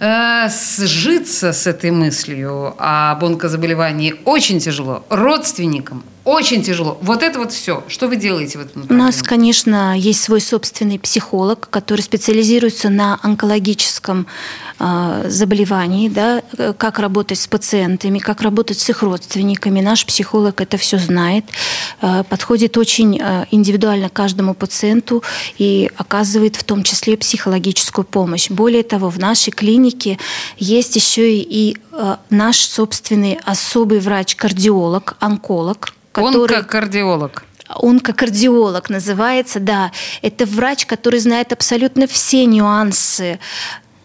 Э, 0.00 0.48
сжиться 0.48 1.52
с 1.52 1.66
этой 1.66 1.90
мыслью 1.90 2.74
об 2.78 3.22
онкозаболевании 3.22 4.14
очень 4.24 4.58
тяжело. 4.58 5.04
Родственникам 5.10 6.04
очень 6.30 6.62
тяжело. 6.62 6.96
Вот 7.02 7.22
это 7.22 7.38
вот 7.38 7.52
все. 7.52 7.82
Что 7.88 8.06
вы 8.06 8.16
делаете 8.16 8.58
в 8.58 8.60
этом 8.62 8.86
У 8.88 8.94
нас, 8.94 9.22
конечно, 9.22 9.98
есть 9.98 10.22
свой 10.22 10.40
собственный 10.40 10.98
психолог, 10.98 11.68
который 11.70 12.02
специализируется 12.02 12.88
на 12.88 13.18
онкологическом 13.22 14.26
э, 14.78 15.24
заболевании, 15.26 16.08
да, 16.08 16.42
как 16.78 17.00
работать 17.00 17.38
с 17.38 17.48
пациентами, 17.48 18.20
как 18.20 18.42
работать 18.42 18.78
с 18.78 18.88
их 18.88 19.02
родственниками. 19.02 19.80
Наш 19.80 20.06
психолог 20.06 20.60
это 20.60 20.76
все 20.76 20.98
знает, 20.98 21.44
э, 22.00 22.22
подходит 22.28 22.76
очень 22.78 23.18
э, 23.20 23.46
индивидуально 23.50 24.08
каждому 24.08 24.54
пациенту 24.54 25.24
и 25.58 25.90
оказывает 25.96 26.54
в 26.54 26.62
том 26.62 26.84
числе 26.84 27.16
психологическую 27.16 28.04
помощь. 28.04 28.50
Более 28.50 28.84
того, 28.84 29.10
в 29.10 29.18
нашей 29.18 29.50
клинике 29.50 30.18
есть 30.58 30.94
еще 30.94 31.34
и 31.34 31.76
э, 31.92 32.16
наш 32.30 32.58
собственный 32.58 33.40
особый 33.44 33.98
врач-кардиолог, 33.98 35.16
онколог, 35.18 35.92
который... 36.12 36.56
Онкокардиолог. 36.56 37.44
Онкокардиолог 37.68 38.90
называется, 38.90 39.60
да. 39.60 39.92
Это 40.22 40.44
врач, 40.46 40.86
который 40.86 41.20
знает 41.20 41.52
абсолютно 41.52 42.06
все 42.06 42.44
нюансы 42.46 43.38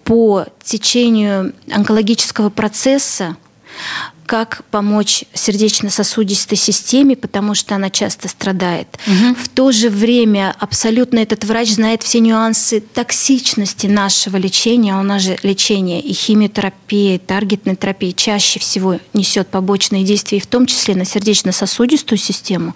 по 0.03 0.45
течению 0.63 1.53
онкологического 1.71 2.49
процесса, 2.49 3.37
как 4.25 4.63
помочь 4.71 5.23
сердечно-сосудистой 5.33 6.57
системе, 6.57 7.15
потому 7.15 7.55
что 7.55 7.75
она 7.75 7.89
часто 7.89 8.27
страдает. 8.27 8.87
Угу. 9.07 9.35
В 9.35 9.49
то 9.49 9.71
же 9.71 9.89
время 9.89 10.55
абсолютно 10.59 11.19
этот 11.19 11.43
врач 11.43 11.69
знает 11.69 12.03
все 12.03 12.19
нюансы 12.19 12.79
токсичности 12.79 13.87
нашего 13.87 14.37
лечения. 14.37 14.95
У 14.95 15.03
нас 15.03 15.21
же 15.21 15.37
лечение 15.43 16.01
и 16.01 16.13
химиотерапия, 16.13 17.15
и 17.15 17.19
таргетная 17.19 17.75
терапия 17.75 18.13
чаще 18.13 18.59
всего 18.59 18.99
несет 19.13 19.47
побочные 19.47 20.03
действия, 20.03 20.39
в 20.39 20.47
том 20.47 20.65
числе 20.65 20.95
на 20.95 21.05
сердечно-сосудистую 21.05 22.17
систему. 22.17 22.75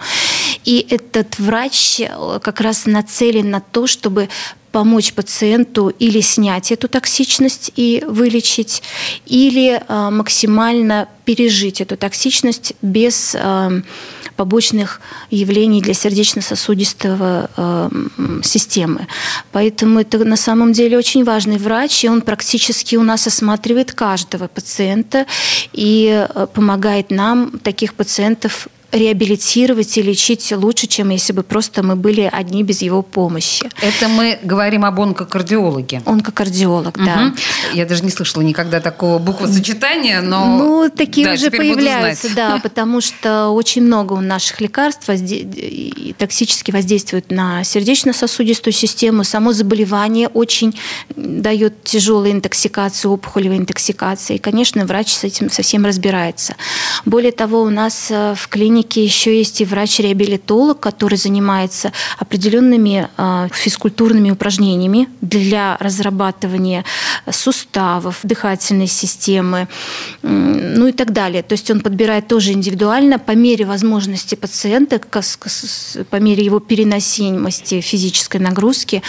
И 0.66 0.86
этот 0.90 1.40
врач 1.40 2.02
как 2.42 2.62
раз 2.62 2.86
нацелен 2.86 3.50
на 3.50 3.60
то, 3.60 3.88
чтобы 3.88 4.30
помочь 4.72 5.14
пациенту 5.14 5.90
или 6.00 6.22
снять 6.22 6.72
эту 6.72 6.88
токсичность 6.88 7.72
и 7.76 8.04
вылечить, 8.08 8.84
или 9.26 9.82
э, 9.88 10.10
максимально 10.10 11.08
пережить 11.26 11.82
эту 11.82 11.98
токсичность 11.98 12.74
без 12.82 13.36
э, 13.36 13.82
побочных 14.36 15.02
явлений 15.32 15.82
для 15.82 15.94
сердечно-сосудистого 15.94 17.50
э, 17.56 17.90
системы. 18.44 19.08
Поэтому 19.52 20.00
это 20.00 20.24
на 20.24 20.38
самом 20.38 20.74
деле 20.74 20.98
очень 20.98 21.24
важный 21.24 21.58
врач, 21.58 22.04
и 22.04 22.10
он 22.10 22.22
практически 22.22 22.96
у 22.96 23.04
нас 23.04 23.28
осматривает 23.28 23.94
каждого 23.94 24.48
пациента 24.48 25.26
и 25.74 26.28
помогает 26.54 27.12
нам 27.12 27.60
таких 27.60 27.94
пациентов 27.94 28.68
реабилитировать 28.91 29.97
и 29.97 30.02
лечить 30.02 30.52
лучше, 30.52 30.88
чем 30.88 31.10
если 31.10 31.34
бы 31.34 31.43
просто 31.43 31.84
мы 31.84 31.95
были 31.95 32.30
одни 32.32 32.63
без 32.63 32.82
его 32.82 33.02
помощи. 33.02 33.69
Это 33.82 34.08
мы 34.08 34.39
говорим 34.43 34.86
об 34.86 34.99
онкокардиологе. 34.99 36.02
Онкокардиолог, 36.06 36.97
угу. 36.97 37.06
да. 37.06 37.34
Я 37.73 37.86
даже 37.86 38.04
не 38.04 38.10
слышала 38.10 38.41
никогда 38.41 38.80
такого 38.80 39.19
буквосочетания, 39.19 40.21
но... 40.21 40.58
Ну, 40.58 40.89
такие 40.89 41.28
да, 41.28 41.34
уже 41.34 41.52
появляются, 41.52 42.34
да, 42.36 42.60
потому 42.63 43.02
что 43.02 43.49
очень 43.49 43.84
много 43.84 44.13
у 44.13 44.21
наших 44.21 44.60
лекарств 44.62 45.08
возде... 45.08 45.47
токсически 46.17 46.71
воздействуют 46.71 47.32
на 47.32 47.63
сердечно-сосудистую 47.63 48.73
систему. 48.73 49.23
Само 49.23 49.54
заболевание 49.54 50.28
очень 50.30 50.78
дает 51.15 51.84
тяжелую 51.84 52.32
интоксикацию, 52.32 53.12
опухолевую 53.12 53.60
интоксикацию. 53.60 54.38
И, 54.38 54.39
конечно, 54.39 54.86
врач 54.86 55.13
с 55.13 55.23
этим 55.23 55.52
совсем 55.52 55.86
разбирается. 55.86 56.56
Более 57.06 57.32
того, 57.32 57.62
у 57.62 57.69
нас 57.69 58.08
э, 58.10 58.34
в 58.36 58.47
клинике 58.47 58.79
клинике 58.84 59.04
еще 59.04 59.38
есть 59.38 59.62
и 59.62 59.65
врач-реабилитолог, 59.65 60.80
который 60.80 61.15
занимается 61.15 61.92
определенными 62.18 63.10
а, 63.18 63.48
физкультурными 63.52 64.32
упражнениями 64.32 65.08
для 65.22 65.78
разрабатывания 65.80 66.86
суставов, 67.30 68.20
дыхательной 68.24 68.88
системы, 68.88 69.68
ну 70.22 70.88
и 70.88 70.92
так 70.92 71.12
далее. 71.12 71.44
То 71.44 71.54
есть 71.54 71.70
он 71.72 71.82
подбирает 71.82 72.28
тоже 72.28 72.52
индивидуально 72.54 73.20
по 73.20 73.32
мере 73.32 73.65
возможности 73.65 74.36
пациента, 74.36 75.00
по 76.10 76.15
мере 76.18 76.44
его 76.44 76.60
переносимости 76.60 77.82
физической 77.82 78.38
нагрузки, 78.38 79.02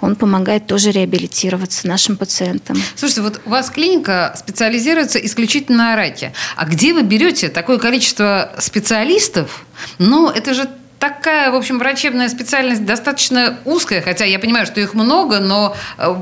он 0.00 0.16
помогает 0.16 0.66
тоже 0.66 0.90
реабилитироваться 0.92 1.86
нашим 1.88 2.16
пациентам. 2.16 2.76
Слушайте, 2.94 3.22
вот 3.22 3.40
у 3.44 3.50
вас 3.50 3.70
клиника 3.70 4.34
специализируется 4.38 5.18
исключительно 5.18 5.76
на 5.76 5.96
раке. 5.96 6.32
А 6.56 6.64
где 6.64 6.92
вы 6.92 7.02
берете 7.02 7.48
такое 7.48 7.78
количество 7.78 8.54
специалистов, 8.58 9.15
специалистов, 9.20 9.64
ну, 9.98 10.28
это 10.28 10.54
же 10.54 10.68
такая, 10.98 11.50
в 11.50 11.54
общем, 11.54 11.78
врачебная 11.78 12.28
специальность 12.28 12.84
достаточно 12.84 13.58
узкая, 13.64 14.02
хотя 14.02 14.24
я 14.24 14.38
понимаю, 14.38 14.66
что 14.66 14.80
их 14.80 14.94
много, 14.94 15.40
но 15.40 15.76
э, 15.98 16.14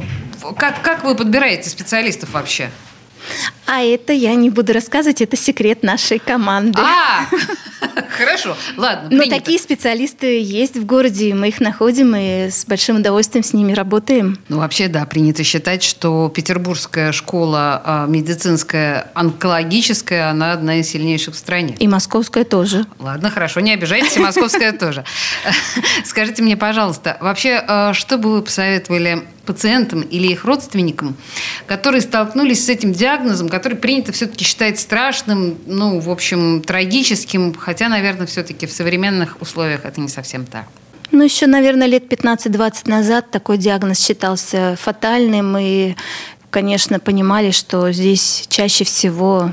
как, 0.57 0.83
как 0.83 1.05
вы 1.05 1.15
подбираете 1.15 1.71
специалистов 1.71 2.31
вообще? 2.33 2.71
А 3.67 3.83
это 3.83 4.13
я 4.13 4.35
не 4.35 4.51
буду 4.51 4.73
рассказывать, 4.73 5.23
это 5.23 5.37
секрет 5.37 5.83
нашей 5.83 6.19
команды. 6.19 6.79
А, 6.81 7.27
хорошо, 8.11 8.57
ладно. 8.77 9.09
Но 9.11 9.25
такие 9.27 9.59
специалисты 9.59 10.41
есть 10.41 10.77
в 10.77 10.85
городе, 10.87 11.35
мы 11.35 11.49
их 11.49 11.61
находим 11.61 12.15
и 12.17 12.51
с 12.51 12.65
большим 12.67 12.97
удовольствием 12.97 13.45
с 13.45 13.53
ними 13.53 13.73
работаем. 13.73 14.39
Ну, 14.49 14.59
вообще, 14.59 14.89
да, 14.89 15.05
принято 15.05 15.45
считать, 15.45 15.83
что 15.83 16.31
Петербургская 16.35 17.13
школа 17.13 17.83
а, 17.85 18.07
медицинская, 18.07 19.11
онкологическая, 19.15 20.31
она 20.31 20.53
одна 20.53 20.77
из 20.77 20.89
сильнейших 20.89 21.35
в 21.35 21.39
стране. 21.39 21.77
И 21.79 21.89
московская 21.89 22.45
тоже. 22.45 22.87
Ладно, 22.99 23.31
хорошо, 23.31 23.61
не 23.61 23.73
обижайтесь, 23.73 24.17
и 24.17 24.21
московская 24.21 24.73
тоже. 24.73 25.05
Скажите 26.05 26.43
мне, 26.43 26.57
пожалуйста, 26.57 27.17
вообще, 27.21 27.63
а, 27.67 27.93
что 27.93 28.19
бы 28.19 28.33
вы 28.33 28.43
посоветовали 28.43 29.25
пациентам 29.45 30.03
или 30.03 30.29
их 30.29 30.45
родственникам, 30.45 31.17
которые 31.67 32.01
столкнулись 32.01 32.65
с 32.65 32.69
этим 32.69 32.93
диагнозом, 32.93 33.49
который 33.49 33.77
принято 33.77 34.13
все-таки 34.13 34.45
считать 34.45 34.79
страшным, 34.79 35.59
ну, 35.67 36.01
в 36.01 36.11
общем, 36.11 36.63
трагическим, 36.63 37.55
хотя, 37.55 37.89
наверное, 37.89 38.27
все-таки 38.27 38.67
в 38.67 38.73
современных 38.73 39.41
условиях 39.41 39.85
это 39.85 40.01
не 40.01 40.09
совсем 40.09 40.47
так. 40.47 40.67
Ну, 41.11 41.23
еще, 41.23 41.47
наверное, 41.47 41.87
лет 41.87 42.13
15-20 42.13 42.89
назад 42.89 43.31
такой 43.31 43.59
диагноз 43.59 44.01
считался 44.01 44.77
фатальным, 44.81 45.57
и, 45.57 45.95
конечно, 46.51 46.99
понимали, 46.99 47.51
что 47.51 47.93
здесь 47.93 48.47
чаще 48.49 48.85
всего 48.85 49.53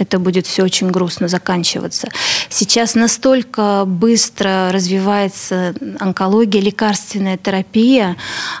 это 0.00 0.18
будет 0.18 0.46
все 0.46 0.62
очень 0.62 0.90
грустно 0.90 1.28
заканчиваться. 1.28 2.08
Сейчас 2.48 2.94
настолько 2.94 3.84
быстро 3.86 4.70
развивается 4.72 5.74
онкология, 5.98 6.60
лекарственная 6.60 7.36
терапия, 7.36 8.16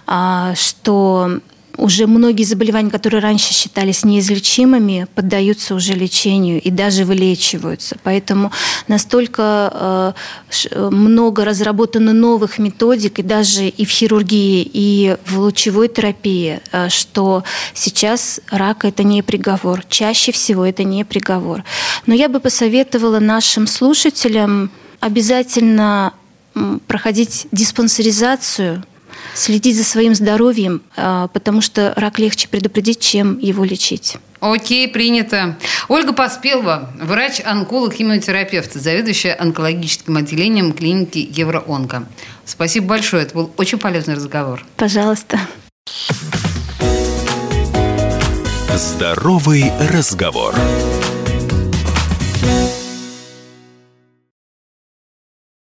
а, 0.06 0.54
что 0.54 1.40
уже 1.80 2.06
многие 2.06 2.44
заболевания, 2.44 2.90
которые 2.90 3.20
раньше 3.20 3.52
считались 3.52 4.04
неизлечимыми, 4.04 5.06
поддаются 5.14 5.74
уже 5.74 5.94
лечению 5.94 6.60
и 6.60 6.70
даже 6.70 7.04
вылечиваются. 7.04 7.96
Поэтому 8.02 8.52
настолько 8.88 10.14
э, 10.72 10.90
много 10.90 11.44
разработано 11.44 12.12
новых 12.12 12.58
методик 12.58 13.18
и 13.18 13.22
даже 13.22 13.66
и 13.68 13.84
в 13.84 13.90
хирургии, 13.90 14.68
и 14.72 15.16
в 15.26 15.38
лучевой 15.38 15.88
терапии, 15.88 16.60
э, 16.72 16.88
что 16.88 17.44
сейчас 17.74 18.40
рак 18.50 18.84
это 18.84 19.02
не 19.02 19.22
приговор. 19.22 19.82
Чаще 19.88 20.32
всего 20.32 20.64
это 20.64 20.84
не 20.84 21.04
приговор. 21.04 21.64
Но 22.06 22.14
я 22.14 22.28
бы 22.28 22.40
посоветовала 22.40 23.18
нашим 23.18 23.66
слушателям 23.66 24.70
обязательно 25.00 26.12
проходить 26.86 27.46
диспансеризацию 27.52 28.84
следить 29.34 29.76
за 29.76 29.84
своим 29.84 30.14
здоровьем, 30.14 30.82
а, 30.96 31.28
потому 31.28 31.60
что 31.60 31.92
рак 31.96 32.18
легче 32.18 32.48
предупредить, 32.48 33.00
чем 33.00 33.38
его 33.38 33.64
лечить. 33.64 34.16
Окей, 34.40 34.88
принято. 34.88 35.58
Ольга 35.88 36.12
Поспелова, 36.12 36.90
врач-онколог, 36.98 37.92
химиотерапевт, 37.92 38.72
заведующая 38.72 39.36
онкологическим 39.38 40.16
отделением 40.16 40.72
клиники 40.72 41.18
Евроонко. 41.30 42.06
Спасибо 42.46 42.86
большое, 42.86 43.24
это 43.24 43.34
был 43.34 43.52
очень 43.58 43.78
полезный 43.78 44.14
разговор. 44.14 44.64
Пожалуйста. 44.76 45.38
Здоровый 48.74 49.70
разговор. 49.92 50.54